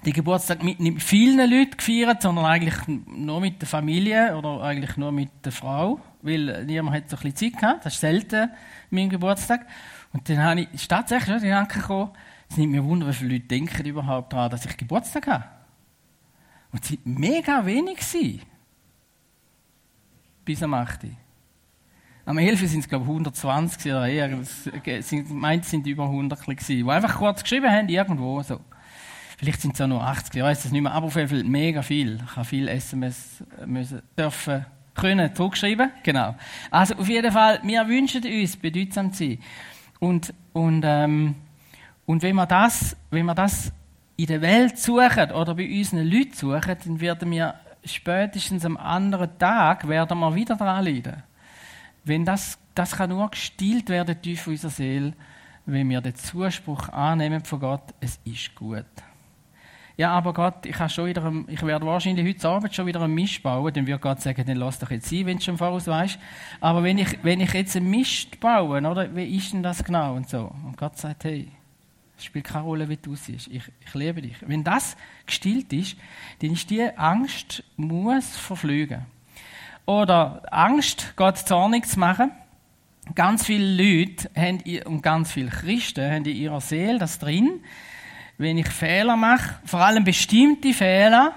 den 0.05 0.13
Geburtstag 0.13 0.63
mit 0.63 0.79
nicht 0.79 1.03
vielen 1.03 1.39
Leuten 1.39 1.77
gefeiert, 1.77 2.23
sondern 2.23 2.45
eigentlich 2.45 2.75
nur 2.87 3.41
mit 3.41 3.61
der 3.61 3.69
Familie 3.69 4.37
oder 4.37 4.63
eigentlich 4.63 4.97
nur 4.97 5.11
mit 5.11 5.31
der 5.45 5.53
Frau, 5.53 6.01
weil 6.23 6.65
niemand 6.65 6.97
hat 6.97 7.11
so 7.11 7.17
ein 7.17 7.23
bisschen 7.23 7.53
Zeit 7.53 7.61
gehabt. 7.61 7.87
Das 7.87 7.95
ist 7.95 8.01
selten 8.01 8.51
mein 8.91 9.09
Geburtstag. 9.09 9.67
Und 10.13 10.29
dann 10.29 10.43
habe 10.43 10.69
ich, 10.73 10.89
tatsächlich 10.89 11.37
den 11.37 11.49
Gedanke 11.49 11.81
gekommen, 11.81 12.11
es 12.49 12.57
nimmt 12.57 12.73
mir 12.73 12.85
Wunder, 12.85 13.09
wie 13.09 13.13
viele 13.13 13.35
Leute 13.35 13.47
denken 13.47 13.85
überhaupt 13.87 14.33
daran, 14.33 14.51
dass 14.51 14.65
ich 14.65 14.77
Geburtstag 14.77 15.27
habe. 15.27 15.45
Und 16.73 16.85
es 16.85 16.93
waren 16.93 17.01
mega 17.05 17.67
wenig. 17.67 17.99
Gewesen. 17.99 18.43
Bis 20.47 20.63
am 20.63 20.75
8. 20.75 21.01
Am 22.25 22.39
11. 22.39 22.61
sind 22.71 22.79
es, 22.79 22.89
glaube 22.89 23.05
ich, 23.05 23.11
120 23.11 23.91
oder 23.91 24.07
eher. 24.07 24.29
Meint, 25.29 25.65
es 25.65 25.71
sind 25.71 25.85
über 25.89 26.05
100 26.05 26.41
gewesen, 26.41 26.67
die 26.69 26.89
einfach 26.89 27.17
kurz 27.17 27.43
geschrieben 27.43 27.69
haben, 27.69 27.89
irgendwo 27.89 28.41
so. 28.43 28.61
Vielleicht 29.39 29.61
sind 29.61 29.75
es 29.75 29.81
auch 29.81 29.89
nur 29.89 30.07
80, 30.07 30.37
ich 30.37 30.43
weiß 30.43 30.65
es 30.65 30.71
nicht 30.71 30.83
mehr, 30.83 30.93
aber 30.93 31.07
auf 31.07 31.17
jeden 31.17 31.29
Fall 31.29 31.43
mega 31.43 31.83
viel. 31.83 32.21
Ich 32.25 32.37
habe 32.37 32.45
viel 32.45 32.69
SMS 32.69 33.43
müssen, 33.67 34.03
dürfen, 34.17 34.65
können 34.95 35.35
zurückschreiben. 35.35 35.91
Genau. 36.05 36.37
Also 36.71 36.95
auf 36.95 37.09
jeden 37.09 37.33
Fall, 37.33 37.59
wir 37.65 37.89
wünschen 37.89 38.23
uns, 38.25 38.57
bedeutsam 38.57 39.13
zu 39.13 39.25
sein. 39.25 39.39
Und, 39.99 40.33
und, 40.53 40.85
ähm, 40.87 41.35
und 42.07 42.23
wenn, 42.23 42.37
wir 42.37 42.47
das, 42.47 42.97
wenn 43.11 43.27
wir 43.27 43.35
das 43.35 43.73
in 44.17 44.27
der 44.27 44.41
Welt 44.43 44.79
suchen 44.79 45.33
oder 45.33 45.57
bei 45.57 45.69
unseren 45.69 46.07
Leuten 46.07 46.35
suchen, 46.35 46.77
dann 46.85 47.01
werden 47.01 47.33
wir 47.33 47.57
spätestens 47.87 48.65
am 48.65 48.77
anderen 48.77 49.39
Tag 49.39 49.89
werden 49.89 50.19
wir 50.19 50.35
wieder 50.35 50.57
dran 50.57 50.85
leiden. 50.85 51.23
Wenn 52.05 52.25
das, 52.25 52.59
das 52.75 52.97
kann 52.97 53.11
nur 53.11 53.31
gestillt 53.31 53.89
werden 53.89 54.21
tief 54.21 54.47
in 54.47 54.53
unserer 54.53 54.71
Seele, 54.71 55.13
wenn 55.65 55.89
wir 55.89 56.01
den 56.01 56.15
Zuspruch 56.15 56.89
annehmen 56.91 57.45
von 57.45 57.61
Gott, 57.61 57.95
es 58.01 58.21
ist 58.25 58.55
gut 58.55 58.85
ja, 59.97 60.11
aber 60.11 60.35
Gott, 60.35 60.67
ich, 60.67 60.77
schon 60.93 61.07
wieder, 61.07 61.33
ich 61.49 61.63
werde 61.63 61.87
wahrscheinlich 61.87 62.27
heute 62.27 62.49
Abend 62.49 62.75
schon 62.75 62.87
wieder 62.87 63.01
einen 63.01 63.15
Mist 63.15 63.43
bauen, 63.43 63.73
dann 63.73 63.87
wird 63.87 64.03
Gott 64.03 64.21
sagen, 64.21 64.45
dann 64.47 64.59
lass 64.59 64.79
doch 64.79 64.91
jetzt 64.91 65.09
sein, 65.09 65.25
wenn 65.25 65.39
du 65.39 65.43
schon 65.43 65.57
voraus 65.57 65.87
weißt. 65.87 66.19
Aber 66.61 66.83
wenn 66.83 66.99
ich, 66.99 67.19
wenn 67.23 67.41
ich 67.41 67.53
jetzt 67.55 67.77
einen 67.77 67.89
Mist 67.89 68.39
baue, 68.39 68.79
oder, 68.79 69.17
wie 69.17 69.37
ist 69.37 69.55
denn 69.55 69.63
das 69.63 69.83
genau 69.83 70.15
und 70.15 70.29
so? 70.29 70.53
Und 70.67 70.77
Gott 70.77 70.99
sagt, 70.99 71.25
hey, 71.25 71.49
es 72.19 72.25
spielt 72.25 72.47
keine 72.47 72.65
Rolle, 72.65 72.89
wie 72.89 72.97
du 72.97 73.15
siehst. 73.15 73.49
Ich, 73.49 73.63
ich 73.85 73.95
liebe 73.95 74.23
dich. 74.23 74.37
Wenn 74.41 74.65
das 74.65 74.97
gestillt 75.27 75.73
ist, 75.73 75.97
dann 76.41 76.53
ist 76.53 76.71
die 76.71 76.83
Angst, 76.97 77.63
muss 77.77 78.37
verflügen. 78.37 79.05
Oder 79.85 80.43
Angst, 80.51 81.13
Gott 81.17 81.39
zornig 81.39 81.87
zu 81.87 82.01
machen. 82.01 82.33
Ganz 83.15 83.45
viele 83.45 83.83
Leute 83.83 84.31
haben, 84.35 84.63
und 84.87 85.03
ganz 85.03 85.31
viele 85.31 85.51
Christen 85.51 86.11
haben 86.11 86.25
in 86.25 86.37
ihrer 86.37 86.61
Seele 86.61 86.99
das 86.99 87.19
drin, 87.19 87.61
wenn 88.39 88.59
ich 88.59 88.69
Fehler 88.69 89.17
mache, 89.17 89.61
vor 89.65 89.81
allem 89.81 90.05
bestimmte 90.05 90.73
Fehler, 90.73 91.35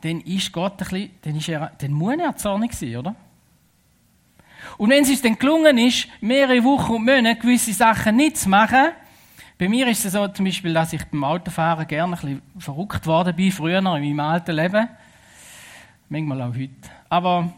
dann 0.00 0.20
ist 0.20 0.52
Gott 0.52 0.72
ein 0.72 0.76
bisschen, 0.78 1.10
dann, 1.22 1.36
ist 1.36 1.48
er, 1.48 1.72
dann 1.78 1.92
muss 1.92 2.18
er 2.18 2.36
zornig 2.36 2.74
sein, 2.74 2.96
oder? 2.96 3.14
Und 4.76 4.90
wenn 4.90 5.04
es 5.04 5.10
uns 5.10 5.22
dann 5.22 5.38
gelungen 5.38 5.78
ist, 5.78 6.08
mehrere 6.20 6.64
Wochen 6.64 6.94
und 6.94 7.04
Monate 7.04 7.36
gewisse 7.36 7.72
Sachen 7.72 8.16
nicht 8.16 8.38
zu 8.38 8.48
machen, 8.48 8.88
bei 9.56 9.68
mir 9.68 9.86
ist 9.88 10.04
es 10.04 10.12
so 10.12 10.26
zum 10.28 10.44
Beispiel, 10.46 10.74
dass 10.74 10.92
ich 10.92 11.04
beim 11.04 11.22
Autofahren 11.22 11.86
gerne 11.86 12.16
ein 12.16 12.20
bisschen 12.20 12.42
verrückt 12.58 13.06
worden 13.06 13.36
bin, 13.36 13.52
früher 13.52 13.78
in 13.78 13.84
meinem 13.84 14.20
alten 14.20 14.56
Leben. 14.56 14.88
Manchmal 16.08 16.42
auch 16.42 16.54
heute. 16.54 16.90
Aber 17.08 17.52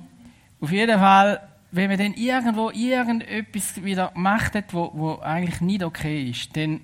auf 0.61 0.71
jeden 0.71 0.99
Fall, 0.99 1.41
wenn 1.71 1.89
man 1.89 1.99
dann 1.99 2.15
irgendwo 2.15 2.71
irgendetwas 2.71 3.83
wieder 3.83 4.09
gemacht 4.09 4.55
hat, 4.55 4.75
wo, 4.75 4.91
wo 4.95 5.19
eigentlich 5.21 5.61
nicht 5.63 5.83
okay 5.83 6.29
ist, 6.29 6.55
dann, 6.57 6.81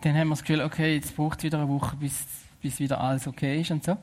dann 0.00 0.16
haben 0.16 0.28
wir 0.28 0.34
das 0.34 0.42
Gefühl, 0.42 0.62
okay, 0.62 0.94
jetzt 0.94 1.14
braucht 1.14 1.38
es 1.38 1.44
wieder 1.44 1.58
eine 1.58 1.68
Woche, 1.68 1.96
bis, 1.96 2.26
bis 2.60 2.80
wieder 2.80 3.00
alles 3.00 3.28
okay 3.28 3.60
ist 3.60 3.70
und 3.70 3.84
so. 3.84 3.96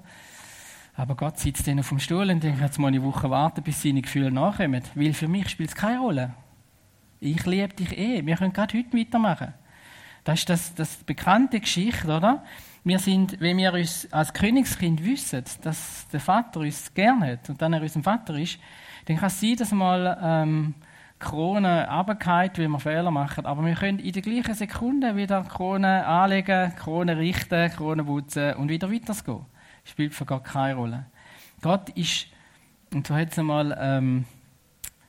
Aber 0.98 1.16
Gott 1.16 1.38
sitzt 1.38 1.68
dann 1.68 1.80
auf 1.80 1.90
dem 1.90 2.00
Stuhl 2.00 2.30
und 2.30 2.42
denkt, 2.42 2.62
jetzt 2.62 2.80
muss 2.80 2.92
ich 2.92 2.96
eine 2.96 3.04
Woche 3.04 3.30
warten, 3.30 3.62
bis 3.62 3.82
seine 3.82 4.02
Gefühle 4.02 4.32
nachkommen. 4.32 4.82
Weil 4.96 5.14
für 5.14 5.28
mich 5.28 5.50
spielt 5.50 5.70
es 5.70 5.76
keine 5.76 6.00
Rolle. 6.00 6.34
Ich 7.20 7.46
liebe 7.46 7.74
dich 7.74 7.98
eh. 7.98 8.26
Wir 8.26 8.38
können 8.38 8.54
gerade 8.54 8.78
heute 8.78 8.98
weitermachen. 8.98 9.54
Das 10.26 10.40
ist 10.40 10.50
das, 10.50 10.76
das 10.76 10.98
bekannte 10.98 11.60
Geschichte, 11.60 12.08
oder? 12.08 12.44
Wir 12.84 13.00
sind, 13.00 13.40
wenn 13.40 13.58
wir 13.58 13.74
uns 13.74 14.12
als 14.12 14.34
Königskind 14.34 15.04
wissen, 15.06 15.44
dass 15.62 16.08
der 16.10 16.20
Vater 16.20 16.60
uns 16.60 16.94
gerne 16.94 17.34
hat 17.34 17.50
und 17.50 17.62
dann 17.62 17.74
er 17.74 17.82
unser 17.82 18.04
Vater 18.04 18.36
ist, 18.36 18.60
dann 19.06 19.18
kann 19.18 19.28
es 19.28 19.40
sein, 19.40 19.56
dass 19.56 19.72
mal 19.72 20.18
ähm, 20.22 20.74
Krone 21.20 21.88
runterfällt, 21.90 22.58
weil 22.58 22.68
wir 22.68 22.80
Fehler 22.80 23.12
machen. 23.12 23.46
Aber 23.46 23.64
wir 23.64 23.76
können 23.76 24.00
in 24.00 24.12
der 24.12 24.22
gleichen 24.22 24.56
Sekunde 24.56 25.16
wieder 25.16 25.44
Krone 25.44 26.06
anlegen, 26.06 26.76
Krone 26.76 27.18
richten, 27.18 27.72
Krone 27.72 28.04
putzen 28.04 28.56
und 28.56 28.70
wieder 28.70 28.92
weitergehen 28.92 29.46
spielt 29.84 30.16
für 30.16 30.26
Gott 30.26 30.44
keine 30.44 30.76
Rolle. 30.76 31.06
Gott 31.62 31.90
ist, 31.90 32.28
und 32.94 33.08
so 33.08 33.16
hat 33.16 33.32
es 33.32 33.40
einmal 33.40 33.78
ähm, 33.80 34.26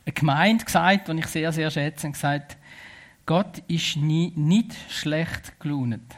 eine 0.05 0.13
Gemeinde 0.13 0.65
gesagt, 0.65 1.09
die 1.09 1.19
ich 1.19 1.27
sehr, 1.27 1.51
sehr 1.53 1.71
schätze, 1.71 2.07
und 2.07 2.13
gesagt, 2.13 2.59
Gott 3.27 3.59
ist 3.67 3.97
nie, 3.97 4.33
nicht 4.37 4.75
schlecht 4.89 5.59
gelaunt 5.59 6.15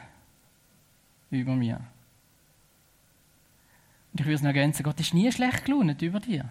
über 1.31 1.55
mir. 1.55 1.81
Und 4.11 4.21
ich 4.21 4.25
würde 4.25 4.35
es 4.35 4.41
noch 4.41 4.49
ergänzen, 4.49 4.83
Gott 4.83 4.99
ist 4.99 5.13
nie 5.13 5.31
schlecht 5.31 5.65
gelaunt 5.65 6.01
über 6.01 6.19
dir. 6.19 6.45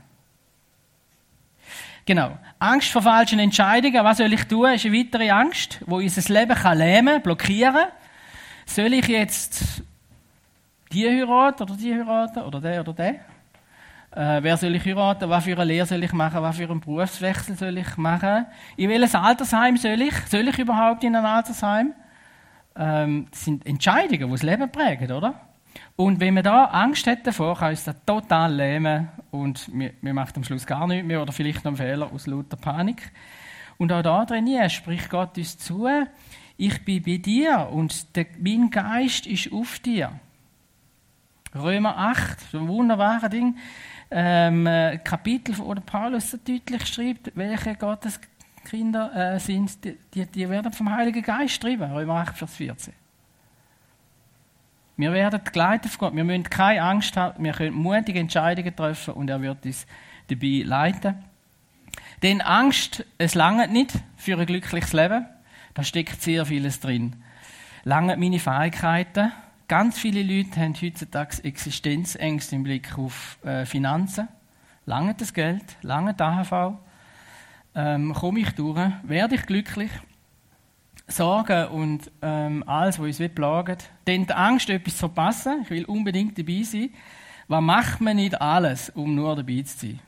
Genau. 2.04 2.38
Angst 2.58 2.88
vor 2.88 3.02
falschen 3.02 3.38
Entscheidungen. 3.38 4.02
Was 4.02 4.16
soll 4.16 4.32
ich 4.32 4.44
tun? 4.44 4.72
Ist 4.72 4.86
eine 4.86 4.96
weitere 4.96 5.30
Angst, 5.30 5.80
wo 5.86 5.96
unser 5.96 6.32
Leben 6.32 6.54
kann 6.54 6.78
lähmen, 6.78 7.22
blockieren. 7.22 7.88
Soll 8.64 8.94
ich 8.94 9.06
jetzt 9.08 9.82
die 10.90 11.06
heiraten 11.06 11.62
oder 11.62 11.76
die 11.76 11.94
heiraten 11.94 12.40
oder 12.40 12.60
der 12.60 12.80
oder 12.80 12.92
der? 12.94 13.20
Äh, 14.10 14.42
wer 14.42 14.56
soll 14.56 14.74
ich 14.74 14.84
heiraten? 14.84 15.28
Was 15.28 15.44
für 15.44 15.52
eine 15.52 15.64
Lehre 15.64 15.86
soll 15.86 16.02
ich 16.02 16.12
machen? 16.12 16.42
Was 16.42 16.56
für 16.56 16.68
einen 16.68 16.80
Berufswechsel 16.80 17.56
soll 17.56 17.78
ich 17.78 17.96
machen? 17.96 18.46
In 18.76 18.88
welches 18.88 19.14
Altersheim 19.14 19.76
soll 19.76 20.00
ich? 20.00 20.14
Soll 20.28 20.48
ich 20.48 20.58
überhaupt 20.58 21.04
in 21.04 21.14
ein 21.14 21.24
Altersheim? 21.24 21.92
Ähm, 22.74 23.26
das 23.30 23.44
sind 23.44 23.66
Entscheidungen, 23.66 24.26
die 24.26 24.30
das 24.30 24.42
Leben 24.42 24.70
prägen, 24.70 25.12
oder? 25.12 25.34
Und 25.96 26.20
wenn 26.20 26.34
man 26.34 26.44
da 26.44 26.64
Angst 26.64 27.06
hat 27.06 27.26
davor, 27.26 27.56
kann 27.56 27.70
uns 27.70 27.84
das 27.84 27.96
total 28.04 28.54
lähmen 28.54 29.08
und 29.30 29.70
wir 29.72 30.14
machen 30.14 30.32
am 30.36 30.44
Schluss 30.44 30.66
gar 30.66 30.86
nichts 30.86 31.06
mehr 31.06 31.20
oder 31.20 31.32
vielleicht 31.32 31.64
noch 31.64 31.72
einen 31.72 31.76
Fehler 31.76 32.12
aus 32.12 32.26
lauter 32.26 32.56
Panik. 32.56 33.12
Und 33.76 33.92
auch 33.92 34.02
da 34.02 34.24
drin 34.24 34.48
spricht 34.70 35.10
Gott 35.10 35.36
uns 35.36 35.58
zu, 35.58 35.86
ich 36.56 36.84
bin 36.84 37.02
bei 37.02 37.18
dir 37.18 37.68
und 37.70 38.16
der, 38.16 38.26
mein 38.40 38.70
Geist 38.70 39.26
ist 39.26 39.52
auf 39.52 39.78
dir. 39.78 40.12
Römer 41.54 41.96
8, 41.96 42.40
so 42.52 42.58
ein 42.58 42.68
wunderbares 42.68 43.30
Ding. 43.30 43.56
Ähm, 44.10 44.66
äh, 44.66 44.98
Kapitel, 44.98 45.56
wo 45.58 45.74
Paulus 45.74 46.30
so 46.30 46.38
deutlich 46.38 46.86
schreibt, 46.86 47.30
welche 47.34 47.74
Gotteskinder 47.74 49.34
äh, 49.34 49.38
sind, 49.38 49.84
die, 49.84 50.24
die, 50.26 50.48
werden 50.48 50.72
vom 50.72 50.90
Heiligen 50.90 51.22
Geist 51.22 51.60
schreiben. 51.60 51.92
Römer 51.92 52.14
8, 52.14 52.38
Vers 52.38 52.56
14. 52.56 52.94
Wir 54.96 55.12
werden 55.12 55.40
geleitet 55.44 55.92
von 55.92 56.08
Gott. 56.08 56.16
Wir 56.16 56.24
müssen 56.24 56.44
keine 56.44 56.82
Angst 56.82 57.16
haben. 57.16 57.44
Wir 57.44 57.52
können 57.52 57.74
mutige 57.74 58.18
Entscheidungen 58.18 58.74
treffen 58.74 59.14
und 59.14 59.28
er 59.28 59.40
wird 59.40 59.64
uns 59.64 59.86
dabei 60.28 60.62
leiten. 60.64 61.24
Denn 62.22 62.40
Angst, 62.40 63.04
es 63.18 63.34
langt 63.34 63.72
nicht 63.72 63.92
für 64.16 64.38
ein 64.38 64.46
glückliches 64.46 64.92
Leben. 64.92 65.26
Da 65.74 65.84
steckt 65.84 66.20
sehr 66.20 66.46
vieles 66.46 66.80
drin. 66.80 67.14
Langen 67.84 68.18
meine 68.18 68.40
Fähigkeiten, 68.40 69.32
Ganz 69.68 69.98
viele 69.98 70.22
Leute 70.22 70.58
haben 70.58 70.74
heutzutage 70.80 71.44
Existenzängste 71.44 72.56
im 72.56 72.62
Blick 72.62 72.96
auf 72.96 73.36
äh, 73.44 73.66
Finanzen. 73.66 74.26
Lange 74.86 75.14
das 75.14 75.34
Geld, 75.34 75.76
lange 75.82 76.14
die 76.14 76.22
AHV. 76.22 76.78
Ähm, 77.74 78.14
komme 78.14 78.40
ich 78.40 78.50
durch? 78.52 78.90
Werde 79.02 79.34
ich 79.34 79.42
glücklich? 79.42 79.90
Sorgen 81.06 81.68
und 81.68 82.10
ähm, 82.22 82.64
alles, 82.66 82.98
was 82.98 83.20
uns 83.20 83.34
plagt. 83.34 83.90
Denn 84.06 84.26
die 84.26 84.32
Angst, 84.32 84.70
etwas 84.70 84.94
zu 84.94 85.00
verpassen, 85.00 85.60
ich 85.64 85.70
will 85.70 85.84
unbedingt 85.84 86.38
dabei 86.38 86.62
sein. 86.62 86.88
Was 87.46 87.62
macht 87.62 88.00
man 88.00 88.16
nicht 88.16 88.40
alles, 88.40 88.88
um 88.88 89.14
nur 89.14 89.36
dabei 89.36 89.60
zu 89.66 89.76
sein? 89.76 90.00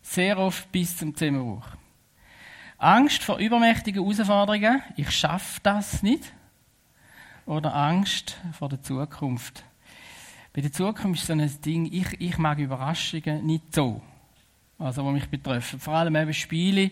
Sehr 0.00 0.38
oft 0.38 0.70
bis 0.70 0.96
zum 0.96 1.16
Zusammenbruch. 1.16 1.66
Angst 2.78 3.24
vor 3.24 3.38
übermächtigen 3.38 4.04
Herausforderungen. 4.04 4.80
Ich 4.96 5.10
schaffe 5.10 5.58
das 5.64 6.04
nicht 6.04 6.32
oder 7.46 7.74
Angst 7.74 8.36
vor 8.52 8.68
der 8.68 8.82
Zukunft. 8.82 9.64
Bei 10.52 10.60
der 10.60 10.72
Zukunft 10.72 11.22
ist 11.22 11.26
so 11.26 11.32
ein 11.32 11.62
Ding, 11.64 11.86
ich, 11.90 12.20
ich 12.20 12.38
mag 12.38 12.58
Überraschungen 12.58 13.46
nicht 13.46 13.74
so, 13.74 14.02
also 14.78 15.04
was 15.04 15.12
mich 15.12 15.28
betreffen. 15.28 15.80
Vor 15.80 15.94
allem 15.94 16.14
eben 16.16 16.34
Spiele 16.34 16.90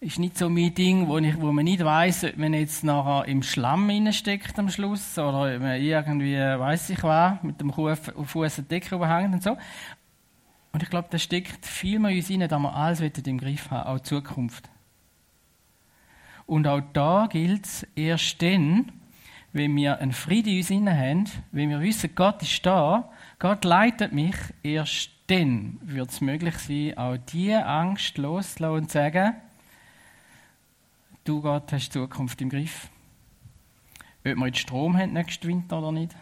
ist 0.00 0.18
nicht 0.18 0.38
so 0.38 0.48
mein 0.48 0.74
Ding, 0.74 1.08
wo, 1.08 1.18
ich, 1.18 1.40
wo 1.40 1.52
man 1.52 1.64
nicht 1.64 1.84
weiß, 1.84 2.24
ob 2.24 2.36
man 2.38 2.54
jetzt 2.54 2.84
nachher 2.84 3.26
im 3.26 3.42
Schlamm 3.42 4.12
steckt 4.12 4.58
am 4.58 4.70
Schluss 4.70 5.18
oder 5.18 5.54
ob 5.54 5.60
man 5.60 5.80
irgendwie, 5.80 6.36
weiß 6.36 6.90
ich 6.90 7.02
was, 7.02 7.42
mit 7.42 7.60
dem 7.60 7.72
Fuß 7.72 8.58
eine 8.58 8.66
Decke 8.68 8.94
überhängt 8.94 9.34
und 9.34 9.42
so. 9.42 9.56
Und 10.72 10.82
ich 10.82 10.90
glaube, 10.90 11.08
da 11.10 11.18
steckt 11.18 11.66
viel 11.66 11.98
mehr 11.98 12.12
in 12.12 12.18
uns 12.18 12.30
rein, 12.30 12.40
dass 12.40 12.60
wir 12.60 12.74
alles 12.74 13.00
im 13.00 13.38
Griff 13.38 13.70
haben, 13.70 13.88
auch 13.88 13.98
die 13.98 14.04
Zukunft. 14.04 14.68
Und 16.46 16.66
auch 16.66 16.82
da 16.92 17.26
gilt 17.30 17.66
es 17.66 17.86
erst 17.94 18.40
dann, 18.40 18.92
wenn 19.52 19.74
wir 19.76 19.98
einen 19.98 20.12
Frieden 20.12 20.52
in 20.52 20.58
uns 20.58 20.90
haben, 20.90 21.24
wenn 21.52 21.70
wir 21.70 21.80
wissen, 21.80 22.14
Gott 22.14 22.42
ist 22.42 22.64
da, 22.64 23.10
Gott 23.38 23.64
leitet 23.64 24.12
mich, 24.12 24.36
erst 24.62 25.10
dann 25.28 25.78
wird 25.82 26.10
es 26.10 26.20
möglich 26.20 26.56
sein, 26.56 26.96
auch 26.96 27.16
diese 27.16 27.64
Angst 27.64 28.16
loszulassen 28.18 28.82
und 28.82 28.90
zu 28.90 28.98
sagen, 28.98 29.34
du 31.24 31.42
Gott 31.42 31.72
hast 31.72 31.88
die 31.88 31.98
Zukunft 31.98 32.40
im 32.40 32.48
Griff. 32.48 32.88
Ob 34.24 34.36
wir 34.36 34.46
jetzt 34.46 34.58
Strom 34.58 34.96
haben 34.96 35.12
nächsten 35.12 35.48
Winter 35.48 35.78
oder 35.78 35.92
nicht. 35.92 36.14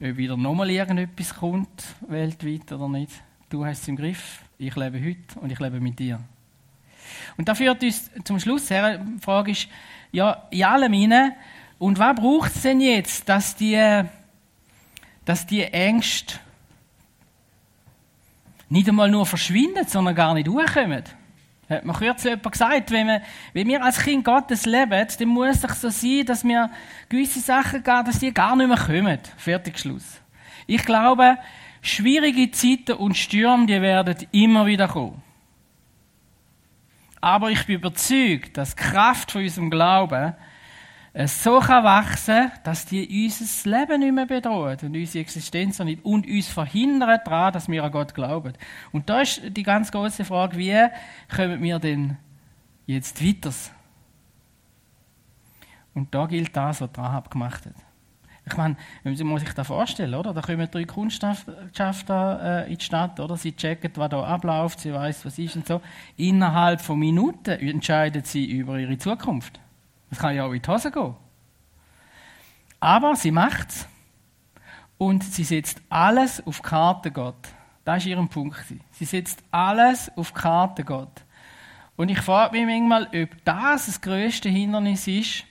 Ob 0.00 0.16
wieder 0.16 0.36
nochmal 0.36 0.70
irgendetwas 0.70 1.34
kommt, 1.34 1.94
weltweit 2.08 2.72
oder 2.72 2.88
nicht. 2.88 3.12
Du 3.48 3.64
hast 3.64 3.82
es 3.82 3.88
im 3.88 3.96
Griff. 3.96 4.42
Ich 4.58 4.76
lebe 4.76 5.00
heute 5.04 5.40
und 5.40 5.50
ich 5.50 5.58
lebe 5.58 5.80
mit 5.80 5.98
dir. 5.98 6.20
Und 7.36 7.48
da 7.48 7.54
führt 7.54 7.82
uns 7.82 8.10
zum 8.24 8.38
Schluss 8.38 8.70
her, 8.70 8.98
die 8.98 9.20
Frage 9.20 9.50
ist, 9.50 9.68
ja, 10.12 10.46
in 10.50 10.64
allem 10.64 10.92
hinein, 10.92 11.32
und 11.80 11.98
was 11.98 12.14
braucht 12.14 12.54
es 12.54 12.60
denn 12.60 12.78
jetzt, 12.82 13.26
dass 13.26 13.56
die, 13.56 14.02
dass 15.24 15.46
die 15.46 15.64
Ängste 15.64 16.38
nicht 18.68 18.86
einmal 18.86 19.10
nur 19.10 19.24
verschwinden, 19.24 19.86
sondern 19.86 20.14
gar 20.14 20.34
nicht 20.34 20.46
hochkommen? 20.46 21.02
Hat 21.70 21.84
mir 21.86 21.94
kürzlich 21.94 22.32
jemand 22.34 22.52
gesagt, 22.52 22.90
wenn 22.90 23.06
wir, 23.06 23.22
wenn 23.54 23.66
wir 23.66 23.82
als 23.82 23.98
Kind 23.98 24.26
Gottes 24.26 24.66
leben, 24.66 25.06
dann 25.18 25.28
muss 25.28 25.64
es 25.64 25.80
so 25.80 25.88
sein, 25.88 26.26
dass 26.26 26.44
wir 26.44 26.70
gewisse 27.08 27.40
Sachen 27.40 27.82
gar, 27.82 28.04
dass 28.04 28.18
die 28.18 28.34
gar 28.34 28.54
nicht 28.56 28.68
mehr 28.68 28.76
kommen. 28.76 29.18
Fertig, 29.38 29.78
Schluss. 29.78 30.20
Ich 30.66 30.84
glaube, 30.84 31.38
schwierige 31.80 32.50
Zeiten 32.50 32.98
und 32.98 33.16
Stürme, 33.16 33.64
die 33.64 33.80
werden 33.80 34.16
immer 34.32 34.66
wieder 34.66 34.86
kommen. 34.86 35.22
Aber 37.22 37.50
ich 37.50 37.64
bin 37.64 37.76
überzeugt, 37.76 38.58
dass 38.58 38.76
die 38.76 38.82
Kraft 38.82 39.30
von 39.30 39.42
unserem 39.42 39.70
Glauben 39.70 40.34
so 41.26 41.58
kann 41.58 41.82
wachsen 41.82 42.52
dass 42.62 42.86
die 42.86 43.26
unser 43.26 43.70
Leben 43.70 44.00
nicht 44.00 44.14
mehr 44.14 44.26
bedrohen 44.26 44.78
und 44.82 44.96
unsere 44.96 45.22
Existenz 45.22 45.78
nicht 45.80 46.04
und 46.04 46.26
uns 46.26 46.48
verhindern 46.48 47.18
daran, 47.24 47.52
dass 47.52 47.68
wir 47.68 47.82
an 47.82 47.90
Gott 47.90 48.14
glauben. 48.14 48.52
Und 48.92 49.10
da 49.10 49.20
ist 49.20 49.42
die 49.44 49.62
ganz 49.62 49.90
große 49.90 50.24
Frage, 50.24 50.56
wie 50.56 50.86
kommen 51.34 51.62
wir 51.62 51.78
denn 51.80 52.16
jetzt 52.86 53.24
weiter? 53.24 53.50
Und 55.94 56.14
da 56.14 56.26
gilt 56.26 56.56
das, 56.56 56.80
was 56.80 56.90
Rahab 56.96 57.30
gemacht 57.30 57.66
hat. 57.66 57.74
Ich 58.46 58.56
meine, 58.56 58.76
man 59.04 59.26
muss 59.26 59.42
sich 59.42 59.52
das 59.52 59.66
vorstellen, 59.66 60.14
oder? 60.14 60.32
Da 60.32 60.40
kommen 60.40 60.68
drei 60.70 60.84
Kundschafter 60.84 62.64
äh, 62.66 62.72
in 62.72 62.78
die 62.78 62.84
Stadt, 62.84 63.20
oder? 63.20 63.36
Sie 63.36 63.52
checken, 63.52 63.92
was 63.96 64.08
da 64.08 64.22
abläuft, 64.22 64.80
sie 64.80 64.92
weiß, 64.92 65.24
was 65.24 65.38
ist 65.38 65.56
und 65.56 65.66
so. 65.66 65.80
Innerhalb 66.16 66.80
von 66.80 66.98
Minuten 66.98 67.50
entscheiden 67.50 68.24
sie 68.24 68.46
über 68.46 68.78
ihre 68.78 68.96
Zukunft. 68.96 69.60
Das 70.10 70.18
kann 70.18 70.34
ja 70.34 70.44
auch 70.44 70.52
in 70.52 70.60
die 70.60 70.68
Hose 70.68 70.90
gehen. 70.90 71.14
Aber 72.80 73.16
sie 73.16 73.30
macht 73.30 73.70
es. 73.70 73.88
Und 74.98 75.24
sie 75.24 75.44
setzt 75.44 75.80
alles 75.88 76.46
auf 76.46 76.60
Karte 76.60 77.10
Gott. 77.10 77.48
Das 77.84 77.98
ist 77.98 78.06
ihr 78.06 78.16
Punkt. 78.26 78.62
Sie 78.92 79.04
setzt 79.04 79.42
alles 79.50 80.10
auf 80.16 80.34
Karte 80.34 80.84
Gott. 80.84 81.24
Und 81.96 82.10
ich 82.10 82.20
frage 82.20 82.56
mich 82.56 82.66
manchmal, 82.66 83.22
ob 83.22 83.44
das 83.44 83.86
das 83.86 84.00
größte 84.00 84.48
Hindernis 84.48 85.06
ist, 85.06 85.44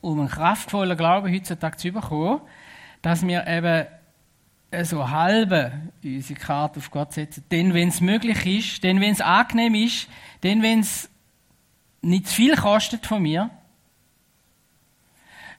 um 0.00 0.18
einen 0.18 0.28
kraftvollen 0.28 0.96
Glauben 0.96 1.32
heutzutage 1.32 1.76
zu 1.76 1.92
bekommen, 1.92 2.40
dass 3.02 3.26
wir 3.26 3.46
eben 3.46 3.86
so 4.82 5.08
halbe 5.08 5.72
unsere 6.02 6.40
Karte 6.40 6.80
auf 6.80 6.90
Gott 6.90 7.12
setzen. 7.12 7.44
Denn 7.50 7.74
wenn 7.74 7.88
es 7.88 8.00
möglich 8.00 8.44
ist, 8.46 8.82
denn 8.82 9.00
wenn 9.00 9.12
es 9.12 9.20
angenehm 9.20 9.74
ist, 9.74 10.08
denn 10.42 10.62
wenn 10.62 10.80
es 10.80 11.08
nicht 12.02 12.28
zu 12.28 12.34
viel 12.34 12.56
kostet 12.56 13.06
von 13.06 13.22
mir, 13.22 13.50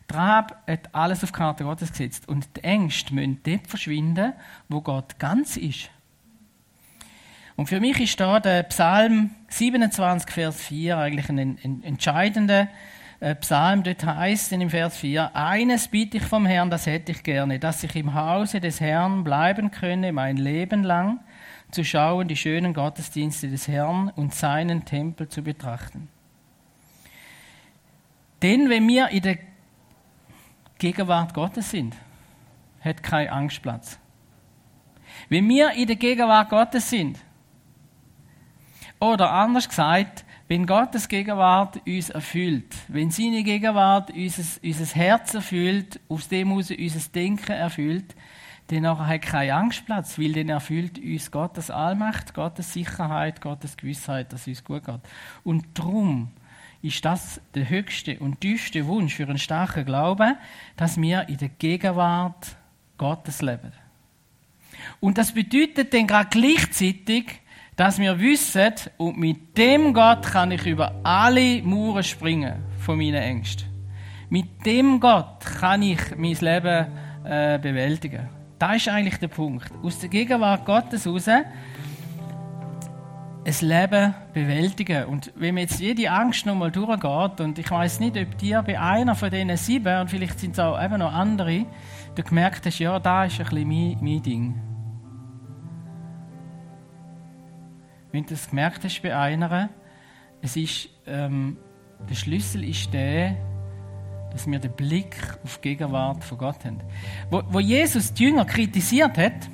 Trab 0.07 0.63
hat 0.67 0.93
alles 0.93 1.23
auf 1.23 1.31
die 1.31 1.37
Karte 1.37 1.63
Gottes 1.63 1.91
gesetzt. 1.91 2.27
Und 2.27 2.47
die 2.57 2.63
Ängste 2.63 3.13
müssen 3.13 3.41
dort 3.43 3.67
verschwinden, 3.67 4.33
wo 4.69 4.81
Gott 4.81 5.17
ganz 5.19 5.57
ist. 5.57 5.89
Und 7.55 7.67
für 7.67 7.79
mich 7.79 7.99
ist 7.99 8.19
da 8.19 8.39
der 8.39 8.63
Psalm 8.63 9.31
27, 9.47 10.29
Vers 10.29 10.61
4 10.61 10.97
eigentlich 10.97 11.29
ein, 11.29 11.39
ein 11.39 11.83
entscheidender 11.83 12.67
äh, 13.21 13.33
Psalm. 13.35 13.83
Dort 13.83 14.05
heißt 14.05 14.51
es 14.51 14.59
im 14.59 14.69
Vers 14.69 14.97
4, 14.97 15.35
eines 15.35 15.87
biete 15.87 16.17
ich 16.17 16.23
vom 16.23 16.45
Herrn, 16.45 16.69
das 16.69 16.85
hätte 16.85 17.13
ich 17.13 17.23
gerne, 17.23 17.59
dass 17.59 17.83
ich 17.83 17.95
im 17.95 18.13
Hause 18.13 18.59
des 18.59 18.81
Herrn 18.81 19.23
bleiben 19.23 19.71
könne, 19.71 20.11
mein 20.11 20.35
Leben 20.35 20.83
lang, 20.83 21.21
zu 21.71 21.83
schauen, 21.83 22.27
die 22.27 22.35
schönen 22.35 22.73
Gottesdienste 22.73 23.49
des 23.49 23.67
Herrn 23.67 24.09
und 24.15 24.35
seinen 24.35 24.85
Tempel 24.85 25.29
zu 25.29 25.41
betrachten. 25.41 26.09
Denn 28.41 28.69
wenn 28.69 28.87
wir 28.87 29.09
in 29.09 29.21
der 29.21 29.37
Gegenwart 30.85 31.33
Gottes 31.33 31.71
sind, 31.71 31.95
hat 32.79 33.01
kein 33.01 33.27
Angstplatz. 33.27 33.97
Wenn 35.29 35.49
wir 35.49 35.71
in 35.71 35.87
der 35.87 35.95
Gegenwart 35.95 36.51
Gottes 36.51 36.91
sind, 36.91 37.17
oder 38.99 39.31
anders 39.31 39.67
gesagt, 39.67 40.25
wenn 40.47 40.67
Gottes 40.67 41.07
Gegenwart 41.07 41.81
uns 41.87 42.11
erfüllt, 42.11 42.75
wenn 42.87 43.09
seine 43.09 43.41
Gegenwart 43.41 44.11
unser, 44.11 44.43
unser 44.63 44.85
Herz 44.85 45.33
erfüllt, 45.33 45.99
aus 46.07 46.27
dem 46.27 46.51
aus 46.51 46.69
unser 46.69 47.09
Denken 47.09 47.53
erfüllt, 47.53 48.15
dann 48.67 48.87
hat 48.87 49.21
kein 49.23 49.49
Angstplatz, 49.49 50.19
weil 50.19 50.33
dann 50.33 50.49
erfüllt 50.49 50.99
uns 50.99 51.31
Gottes 51.31 51.71
Allmacht, 51.71 52.35
Gottes 52.35 52.73
Sicherheit, 52.73 53.41
Gottes 53.41 53.75
Gewissheit, 53.75 54.31
dass 54.31 54.41
es 54.41 54.47
uns 54.49 54.63
gut 54.63 54.85
geht. 54.85 55.01
Und 55.43 55.65
darum 55.73 56.29
ist 56.85 57.03
das 57.03 57.41
der 57.55 57.67
höchste 57.69 58.19
und 58.19 58.41
tiefste 58.41 58.85
Wunsch 58.85 59.15
für 59.15 59.27
einen 59.27 59.39
starken 59.39 59.85
Glauben, 59.85 60.35
dass 60.77 61.01
wir 61.01 61.27
in 61.27 61.37
der 61.37 61.49
Gegenwart 61.49 62.55
Gottes 62.97 63.41
leben. 63.41 63.71
Und 64.99 65.17
das 65.17 65.33
bedeutet 65.33 65.93
dann 65.93 66.05
gerade 66.05 66.29
gleichzeitig, 66.29 67.41
dass 67.75 67.99
wir 67.99 68.19
wissen, 68.19 68.73
und 68.97 69.17
mit 69.17 69.57
dem 69.57 69.93
Gott 69.93 70.23
kann 70.23 70.51
ich 70.51 70.65
über 70.65 70.93
alle 71.03 71.61
Mauern 71.63 72.03
springen 72.03 72.63
von 72.79 72.97
meinen 72.97 73.15
Ängsten. 73.15 73.67
Mit 74.29 74.65
dem 74.65 74.99
Gott 74.99 75.39
kann 75.59 75.81
ich 75.81 75.99
mein 76.15 76.37
Leben 76.39 76.87
äh, 77.25 77.59
bewältigen. 77.59 78.29
Das 78.59 78.77
ist 78.77 78.89
eigentlich 78.89 79.17
der 79.17 79.27
Punkt. 79.27 79.69
Aus 79.83 79.99
der 79.99 80.09
Gegenwart 80.09 80.65
Gottes 80.65 81.05
heraus 81.05 81.27
ein 83.45 83.67
Leben 83.67 84.15
bewältigen. 84.33 85.05
Und 85.05 85.31
wenn 85.35 85.53
mir 85.53 85.61
jetzt 85.61 85.79
jede 85.79 86.09
Angst 86.09 86.45
nochmal 86.45 86.71
durchgeht, 86.71 87.39
und 87.41 87.59
ich 87.59 87.69
weiß 87.69 87.99
nicht, 87.99 88.17
ob 88.17 88.37
dir 88.37 88.63
bei 88.63 88.79
einer 88.79 89.13
von 89.13 89.29
diesen 89.29 89.55
sieben, 89.55 90.01
und 90.01 90.09
vielleicht 90.09 90.39
sind 90.39 90.53
es 90.53 90.59
auch 90.59 90.83
eben 90.83 90.97
noch 90.97 91.13
andere, 91.13 91.65
du 92.15 92.23
gemerkt 92.23 92.65
hast, 92.65 92.79
ja, 92.79 92.99
da 92.99 93.25
ist 93.25 93.39
ein 93.39 93.45
bisschen 93.45 93.67
mein, 93.67 93.97
mein 94.01 94.21
Ding. 94.23 94.61
Wenn 98.11 98.23
du 98.23 98.29
das 98.29 98.49
gemerkt 98.49 98.83
hast 98.83 99.01
bei 99.01 99.15
einer, 99.15 99.69
es 100.41 100.55
ist, 100.55 100.89
ähm, 101.05 101.57
der 102.09 102.15
Schlüssel 102.15 102.63
ist 102.63 102.93
der, 102.93 103.35
dass 104.31 104.47
wir 104.47 104.59
den 104.59 104.71
Blick 104.71 105.15
auf 105.43 105.57
die 105.57 105.69
Gegenwart 105.69 106.23
von 106.23 106.37
Gott 106.37 106.65
haben. 106.65 106.79
Wo, 107.29 107.43
wo 107.49 107.59
Jesus 107.59 108.13
die 108.13 108.23
Jünger 108.23 108.45
kritisiert 108.45 109.17
hat, 109.17 109.49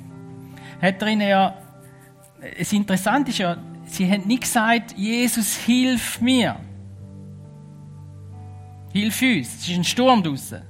hat 0.80 1.02
er 1.02 1.08
ihnen 1.08 1.28
ja, 1.28 1.54
das 2.58 2.72
Interessante 2.72 3.30
ist 3.30 3.38
ja, 3.38 3.56
Sie 3.84 4.10
haben 4.10 4.26
nicht 4.26 4.42
gesagt, 4.42 4.96
Jesus, 4.96 5.56
hilf 5.56 6.20
mir. 6.20 6.56
Hilf 8.92 9.22
uns. 9.22 9.54
Es 9.54 9.68
ist 9.68 9.76
ein 9.76 9.84
Sturm 9.84 10.22
draußen. 10.22 10.62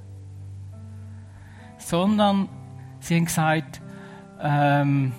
Sondern 1.77 2.49
sie 2.99 3.15
haben 3.15 3.25
gesagt, 3.25 3.81
ähm, 4.41 5.11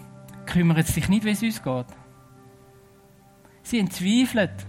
kümmert 0.46 0.94
dich 0.94 1.08
nicht, 1.08 1.24
wie 1.24 1.30
es 1.30 1.42
uns 1.42 1.62
geht. 1.62 1.86
Sie 3.62 3.80
haben 3.80 3.90
zweifelt. 3.90 4.66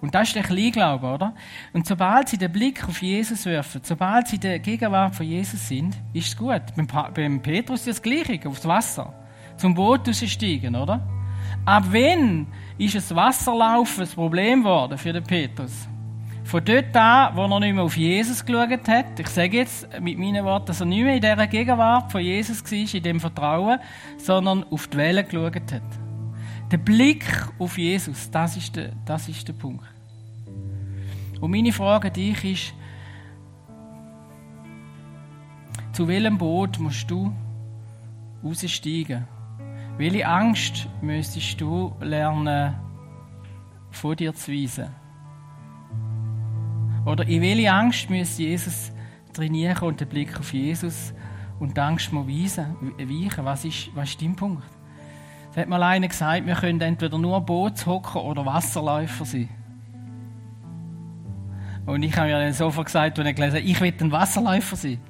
Und 0.00 0.16
das 0.16 0.28
ist 0.28 0.34
der 0.34 0.42
Kleinglaube, 0.42 1.06
oder? 1.06 1.34
Und 1.72 1.86
sobald 1.86 2.28
sie 2.28 2.36
den 2.36 2.50
Blick 2.50 2.88
auf 2.88 3.00
Jesus 3.00 3.46
werfen, 3.46 3.80
sobald 3.84 4.26
sie 4.26 4.38
der 4.38 4.58
Gegenwart 4.58 5.14
von 5.14 5.24
Jesus 5.24 5.68
sind, 5.68 5.96
ist 6.12 6.26
es 6.26 6.36
gut. 6.36 6.62
Beim, 6.74 6.88
beim 7.14 7.40
Petrus 7.40 7.86
ist 7.86 7.98
das 7.98 8.02
Gleiche, 8.02 8.48
aufs 8.48 8.66
Wasser. 8.66 9.14
Zum 9.56 9.74
Boot 9.74 10.08
aussteigen, 10.08 10.74
oder? 10.74 11.08
Ab 11.64 11.84
wann 11.92 12.48
ist 12.76 12.96
das 12.96 13.14
Wasserlaufen 13.14 14.00
das 14.00 14.14
Problem 14.14 14.64
geworden 14.64 14.98
für 14.98 15.12
den 15.12 15.22
Petrus? 15.22 15.86
Von 16.42 16.64
dort 16.64 16.96
an, 16.96 17.36
wo 17.36 17.42
er 17.42 17.60
nicht 17.60 17.74
mehr 17.74 17.84
auf 17.84 17.96
Jesus 17.96 18.44
geschaut 18.44 18.88
hat, 18.88 19.20
ich 19.20 19.28
sage 19.28 19.58
jetzt 19.58 19.88
mit 20.00 20.18
meinen 20.18 20.44
Worten, 20.44 20.66
dass 20.66 20.80
er 20.80 20.86
nicht 20.86 21.04
mehr 21.04 21.14
in 21.14 21.20
dieser 21.20 21.46
Gegenwart 21.46 22.10
von 22.10 22.20
Jesus 22.20 22.64
war, 22.64 22.94
in 22.94 23.02
dem 23.02 23.20
Vertrauen, 23.20 23.78
sondern 24.18 24.64
auf 24.72 24.88
die 24.88 24.96
Welle 24.96 25.22
geschaut 25.22 25.72
hat. 25.72 25.82
Der 26.72 26.78
Blick 26.78 27.24
auf 27.60 27.78
Jesus, 27.78 28.28
das 28.28 28.56
ist 28.56 28.74
der, 28.74 28.90
das 29.04 29.28
ist 29.28 29.46
der 29.46 29.52
Punkt. 29.52 29.86
Und 31.40 31.50
meine 31.50 31.72
Frage 31.72 32.08
an 32.08 32.14
dich 32.14 32.44
ist, 32.44 32.74
zu 35.92 36.08
welchem 36.08 36.38
Boot 36.38 36.80
musst 36.80 37.08
du 37.08 37.32
aussteigen? 38.42 39.28
Welche 39.98 40.26
Angst 40.26 40.88
müsstest 41.02 41.60
du 41.60 41.94
lernen, 42.00 42.74
vor 43.90 44.16
dir 44.16 44.34
zu 44.34 44.50
weisen? 44.50 44.88
Oder 47.04 47.26
in 47.26 47.42
welche 47.42 47.70
Angst 47.70 48.08
müsste 48.08 48.42
Jesus 48.42 48.90
trainieren 49.34 49.86
und 49.86 50.00
den 50.00 50.08
Blick 50.08 50.38
auf 50.38 50.52
Jesus 50.52 51.12
und 51.60 51.76
die 51.76 51.80
Angst 51.80 52.10
mal 52.10 52.26
weisen, 52.26 52.74
weichen? 52.98 53.44
Was 53.44 53.66
ist, 53.66 53.94
was 53.94 54.08
ist 54.08 54.22
dein 54.22 54.34
Punkt? 54.34 54.64
Es 55.50 55.58
hat 55.58 55.68
mal 55.68 55.82
einer 55.82 56.08
gesagt, 56.08 56.46
wir 56.46 56.54
können 56.54 56.80
entweder 56.80 57.18
nur 57.18 57.40
Bootshocker 57.42 58.24
oder 58.24 58.46
Wasserläufer 58.46 59.26
sein. 59.26 59.50
Und 61.84 62.02
ich 62.02 62.16
habe 62.16 62.28
mir 62.28 62.38
dann 62.38 62.52
sofort 62.54 62.86
gesagt, 62.86 63.18
als 63.18 63.28
ich 63.28 63.34
gelesen 63.34 63.56
habe, 63.56 63.66
ich 63.66 63.80
will 63.80 63.92
ein 64.00 64.12
Wasserläufer 64.12 64.76
sein. 64.76 65.00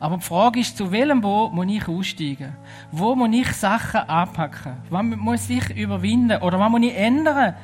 Aber 0.00 0.16
die 0.16 0.24
Frage 0.24 0.60
ist, 0.60 0.76
zu 0.76 0.90
welchem 0.90 1.20
Boot 1.20 1.52
muss 1.52 1.66
ich 1.68 1.86
aussteigen? 1.86 2.56
Wo 2.90 3.14
muss 3.14 3.30
ich 3.32 3.52
Sachen 3.52 4.00
anpacken? 4.00 4.78
Was 4.88 5.04
muss 5.04 5.50
ich 5.50 5.76
überwinden? 5.76 6.42
Oder 6.42 6.58
was 6.58 6.70
muss 6.70 6.82
ich 6.82 6.96
ändern? 6.96 7.54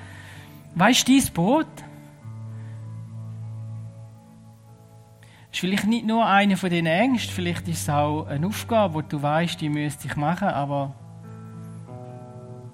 Was 0.74 0.90
ist 0.90 1.08
dein 1.08 1.34
Boot? 1.34 1.66
ist 5.56 5.60
vielleicht 5.60 5.86
nicht 5.86 6.04
nur 6.04 6.26
eine 6.26 6.58
von 6.58 6.68
diesen 6.68 6.84
Ängsten, 6.84 7.32
vielleicht 7.32 7.66
ist 7.66 7.82
es 7.82 7.88
auch 7.88 8.26
eine 8.26 8.46
Aufgabe, 8.46 8.92
wo 8.92 9.00
du 9.00 9.22
weißt, 9.22 9.58
die 9.58 9.70
müsste 9.70 10.06
ich 10.06 10.14
machen, 10.14 10.48
aber 10.48 10.92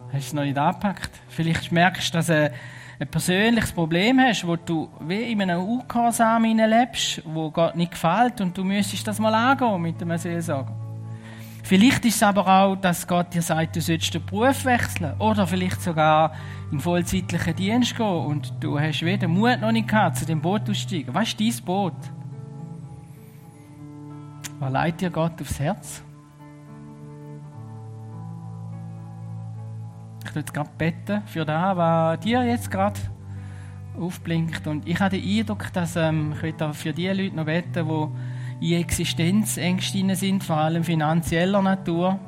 hast 0.07 0.15
du 0.15 0.19
es 0.19 0.33
noch 0.33 0.43
nicht 0.43 0.59
angepackt. 0.59 1.11
Vielleicht 1.29 1.71
merkst 1.71 2.13
du, 2.13 2.19
dass 2.19 2.29
eine 2.29 2.53
ein 2.99 3.09
persönliches 3.09 3.73
Problem 3.73 4.21
hast, 4.21 4.47
wo 4.47 4.57
du 4.57 4.89
wie 5.01 5.33
in 5.33 5.43
einem 5.43 5.63
Ungehorsam 5.63 6.45
lebst, 6.45 7.23
wo 7.25 7.51
Gott 7.51 7.75
nicht 7.77 7.93
gefällt 7.93 8.41
und 8.41 8.57
du 8.57 8.65
müsstest 8.65 9.07
das 9.07 9.19
mal 9.19 9.35
angehen 9.35 9.81
mit 9.81 10.01
dem 10.01 10.17
Seelsorger. 10.17 10.75
Vielleicht 11.65 12.05
ist 12.05 12.17
es 12.17 12.23
aber 12.23 12.47
auch, 12.47 12.77
dass 12.77 13.07
Gott 13.07 13.33
dir 13.33 13.43
sagt, 13.43 13.77
du 13.77 13.81
sollst 13.81 14.13
den 14.13 14.25
Beruf 14.27 14.65
wechseln 14.65 15.15
oder 15.21 15.47
vielleicht 15.47 15.81
sogar 15.81 16.33
in 16.71 16.81
vollzeitlichen 16.81 17.57
Dienst 17.57 17.97
gehen 17.97 18.07
und 18.07 18.53
du 18.61 18.79
hast 18.79 19.03
weder 19.03 19.29
Mut 19.29 19.61
noch 19.61 19.73
nicht 19.73 19.89
gehabt, 19.89 20.17
zu 20.17 20.27
dem 20.27 20.41
Boot 20.41 20.69
aussteigen. 20.69 21.15
Was 21.15 21.29
ist 21.29 21.41
dein 21.41 21.65
Boot? 21.65 21.95
Was 24.59 24.73
leitet 24.73 25.01
dir 25.01 25.11
Gott 25.11 25.41
aufs 25.41 25.59
Herz? 25.61 26.03
Ich 30.27 30.35
würde 30.35 30.53
gerade 30.53 30.71
beten 30.79 31.23
für 31.27 31.45
das, 31.45 31.77
was 31.77 32.21
dir 32.21 32.45
jetzt 32.45 32.71
gerade 32.71 32.99
aufblinkt. 33.99 34.67
Und 34.67 34.89
ich 34.89 34.99
habe 35.01 35.19
den 35.19 35.39
Eindruck, 35.39 35.73
dass 35.73 35.97
ähm, 35.97 36.35
ich 36.37 36.43
will 36.43 36.73
für 36.73 36.93
die 36.93 37.09
Leute 37.09 37.37
noch 37.37 37.45
beten, 37.45 37.87
die 38.61 38.75
in 38.75 38.81
Existenzängsten 38.81 40.15
sind, 40.15 40.45
vor 40.45 40.57
allem 40.57 40.85
finanzieller 40.85 41.63
Natur. 41.63 42.19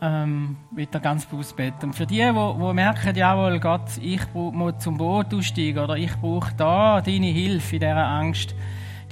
Ähm, 0.00 0.56
will 0.70 0.86
da 0.90 0.98
ganz 0.98 1.24
bewusst 1.26 1.56
beten. 1.56 1.86
Und 1.86 1.94
für 1.94 2.06
die, 2.06 2.16
die 2.16 2.72
merken, 2.74 3.16
jawohl, 3.16 3.58
Gott, 3.58 3.96
ich 4.00 4.20
muss 4.34 4.78
zum 4.78 4.98
Boot 4.98 5.32
aussteigen 5.32 5.78
oder 5.78 5.96
ich 5.96 6.14
brauche 6.16 6.54
da 6.56 7.00
deine 7.00 7.26
Hilfe 7.26 7.76
in 7.76 7.80
dieser 7.80 8.06
Angst, 8.06 8.54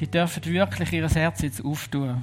die 0.00 0.10
dürfen 0.10 0.44
wirklich 0.44 0.92
ihr 0.92 1.08
Herz 1.08 1.42
jetzt 1.42 1.64
auftun. 1.64 2.22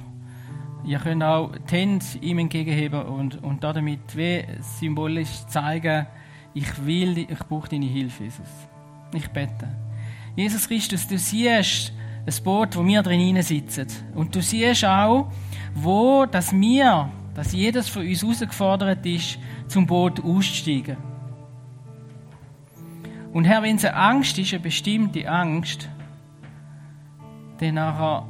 Ihr 0.84 0.98
könnt 0.98 1.22
auch 1.22 1.52
die 1.70 1.76
Hände 1.76 2.04
ihm 2.20 2.38
entgegenheben 2.38 3.02
und, 3.02 3.42
und 3.42 3.62
damit 3.62 4.16
wie 4.16 4.44
symbolisch 4.60 5.46
zeigen, 5.46 6.06
ich 6.54 6.84
will, 6.84 7.18
ich 7.18 7.38
brauche 7.48 7.68
deine 7.68 7.86
Hilfe, 7.86 8.24
Jesus. 8.24 8.48
Ich 9.12 9.28
bete. 9.28 9.68
Jesus 10.36 10.66
Christus, 10.66 11.06
du 11.06 11.18
siehst 11.18 11.92
das 12.24 12.40
Boot, 12.40 12.76
wo 12.76 12.84
wir 12.84 13.02
drin 13.02 13.40
sitzen. 13.42 13.86
Und 14.14 14.34
du 14.34 14.40
siehst 14.40 14.84
auch, 14.84 15.30
wo, 15.74 16.26
dass 16.26 16.52
wir, 16.52 17.10
dass 17.34 17.52
jedes 17.52 17.88
von 17.88 18.06
uns 18.06 18.22
herausgefordert 18.22 19.04
ist, 19.06 19.38
zum 19.68 19.86
Boot 19.86 20.22
auszusteigen. 20.24 20.96
Und 23.32 23.44
Herr, 23.44 23.62
wenn 23.62 23.76
es 23.76 23.84
eine 23.84 23.96
Angst 23.96 24.38
ist, 24.38 24.52
eine 24.52 24.62
bestimmte 24.62 25.30
Angst, 25.30 25.88
dann 27.58 27.74
nachher 27.74 28.26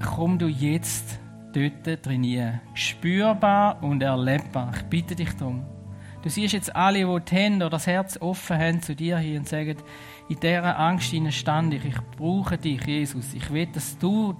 komm 0.00 0.38
du 0.38 0.46
jetzt 0.46 1.18
dort 1.52 2.02
trainieren. 2.02 2.60
Spürbar 2.74 3.82
und 3.82 4.02
erlebbar. 4.02 4.72
Ich 4.76 4.82
bitte 4.84 5.14
dich 5.14 5.32
darum. 5.36 5.64
Du 6.22 6.28
siehst 6.28 6.52
jetzt 6.52 6.74
alle, 6.76 6.98
die 6.98 7.24
die 7.24 7.34
Hände 7.34 7.66
oder 7.66 7.76
das 7.76 7.86
Herz 7.86 8.18
offen 8.20 8.58
haben 8.58 8.82
zu 8.82 8.94
dir 8.94 9.18
hier 9.18 9.38
und 9.38 9.48
sagen, 9.48 9.76
in 10.28 10.38
dieser 10.38 10.78
Angst 10.78 11.14
stand 11.30 11.74
ich. 11.74 11.84
Ich 11.84 12.00
brauche 12.16 12.58
dich, 12.58 12.86
Jesus. 12.86 13.32
Ich 13.34 13.50
will, 13.50 13.66
dass 13.66 13.96
du 13.98 14.34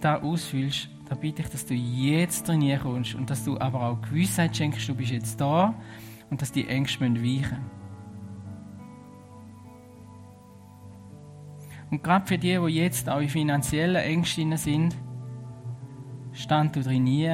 da 0.00 0.20
ausfüllst. 0.20 0.88
Da 1.08 1.14
bitte 1.14 1.42
ich, 1.42 1.48
dass 1.48 1.66
du 1.66 1.74
jetzt 1.74 2.46
trainieren 2.46 2.80
kommst 2.80 3.14
und 3.14 3.28
dass 3.28 3.44
du 3.44 3.58
aber 3.58 3.88
auch 3.88 4.02
Gewissheit 4.02 4.56
schenkst, 4.56 4.88
du 4.88 4.94
bist 4.94 5.12
jetzt 5.12 5.40
da 5.40 5.74
und 6.30 6.40
dass 6.40 6.52
die 6.52 6.66
Ängste 6.68 7.00
weichen 7.00 7.20
müssen. 7.20 7.58
Und 11.90 12.02
gerade 12.02 12.26
für 12.26 12.38
die, 12.38 12.58
die 12.58 12.74
jetzt 12.74 13.10
auch 13.10 13.20
in 13.20 13.28
finanziellen 13.28 13.96
Ängsten 14.02 14.56
sind, 14.56 14.96
stand 16.32 16.76
du 16.76 16.82
drin 16.82 17.04
nie 17.04 17.30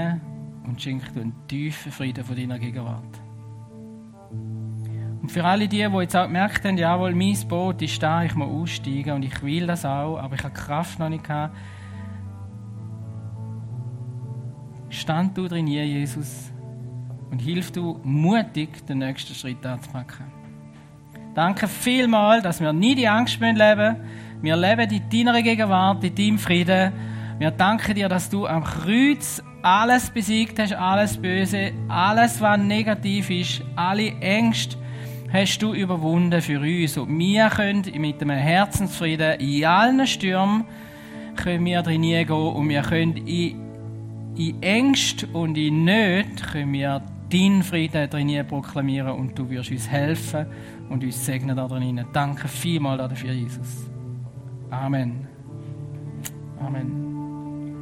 und 0.66 0.80
schenk 0.80 1.12
du 1.14 1.20
einen 1.20 1.34
tiefen 1.48 1.92
Frieden 1.92 2.24
von 2.24 2.36
deiner 2.36 2.58
Gegenwart. 2.58 3.20
Und 5.22 5.32
für 5.32 5.44
alle 5.44 5.68
die, 5.68 5.86
die 5.86 5.98
jetzt 5.98 6.16
auch 6.16 6.26
gemerkt 6.26 6.64
haben, 6.64 6.78
jawohl, 6.78 7.14
mein 7.14 7.36
Boot 7.48 7.82
ist 7.82 8.02
da, 8.02 8.22
ich 8.22 8.34
muss 8.34 8.48
aussteigen 8.48 9.14
und 9.14 9.24
ich 9.24 9.42
will 9.42 9.66
das 9.66 9.84
auch, 9.84 10.18
aber 10.18 10.34
ich 10.36 10.44
habe 10.44 10.54
Kraft 10.54 10.98
noch 10.98 11.08
nicht 11.08 11.24
gehabt, 11.24 11.56
stand 14.88 15.36
du 15.36 15.48
drin, 15.48 15.66
Jesus, 15.66 16.50
und 17.30 17.40
hilf 17.40 17.72
du 17.72 18.00
mutig, 18.04 18.86
den 18.86 18.98
nächsten 18.98 19.34
Schritt 19.34 19.64
anzupacken. 19.66 20.26
Danke 21.34 21.68
vielmals, 21.68 22.42
dass 22.42 22.60
wir 22.60 22.72
nie 22.72 22.94
die 22.94 23.06
Angst 23.06 23.38
leben 23.40 23.76
müssen. 23.76 23.96
Wir 24.40 24.56
leben 24.56 24.90
in 24.90 25.10
deiner 25.26 25.42
Gegenwart, 25.42 26.02
in 26.04 26.14
deinem 26.14 26.38
Frieden. 26.38 26.92
Wir 27.38 27.52
danken 27.52 27.94
dir, 27.94 28.08
dass 28.08 28.28
du 28.28 28.46
am 28.46 28.64
Kreuz 28.64 29.42
alles 29.62 30.10
besiegt 30.10 30.58
hast, 30.58 30.72
alles 30.72 31.16
Böse, 31.16 31.72
alles, 31.88 32.40
was 32.40 32.58
negativ 32.58 33.30
ist, 33.30 33.62
alle 33.76 34.10
Ängste 34.20 34.76
hast 35.32 35.58
du 35.62 35.74
überwunden 35.74 36.40
für 36.40 36.60
uns. 36.60 36.96
Und 36.96 37.16
wir 37.18 37.48
können 37.48 37.84
mit 37.96 38.20
einem 38.20 38.36
Herzensfrieden 38.36 39.38
in 39.40 39.64
allen 39.64 40.06
Stürmen 40.06 40.64
können 41.36 41.64
wir 41.64 41.82
drin 41.82 42.02
gehen 42.02 42.30
und 42.30 42.68
wir 42.68 42.82
können 42.82 43.16
in, 43.18 44.34
in 44.36 44.62
Ängste 44.62 45.26
und 45.28 45.56
in 45.56 45.84
Nöte 45.84 46.44
können 46.50 46.72
wir 46.72 47.02
deinen 47.30 47.62
Frieden 47.62 48.10
drin 48.10 48.46
proklamieren 48.46 49.12
und 49.12 49.38
du 49.38 49.48
wirst 49.48 49.70
uns 49.70 49.88
helfen 49.88 50.46
und 50.88 51.04
uns 51.04 51.24
segnen 51.24 51.56
da 51.56 51.68
drin. 51.68 52.04
Danke 52.12 52.48
vielmals 52.48 53.08
dafür, 53.08 53.32
Jesus. 53.32 53.88
Amen. 54.70 55.26
Amen. 56.60 57.17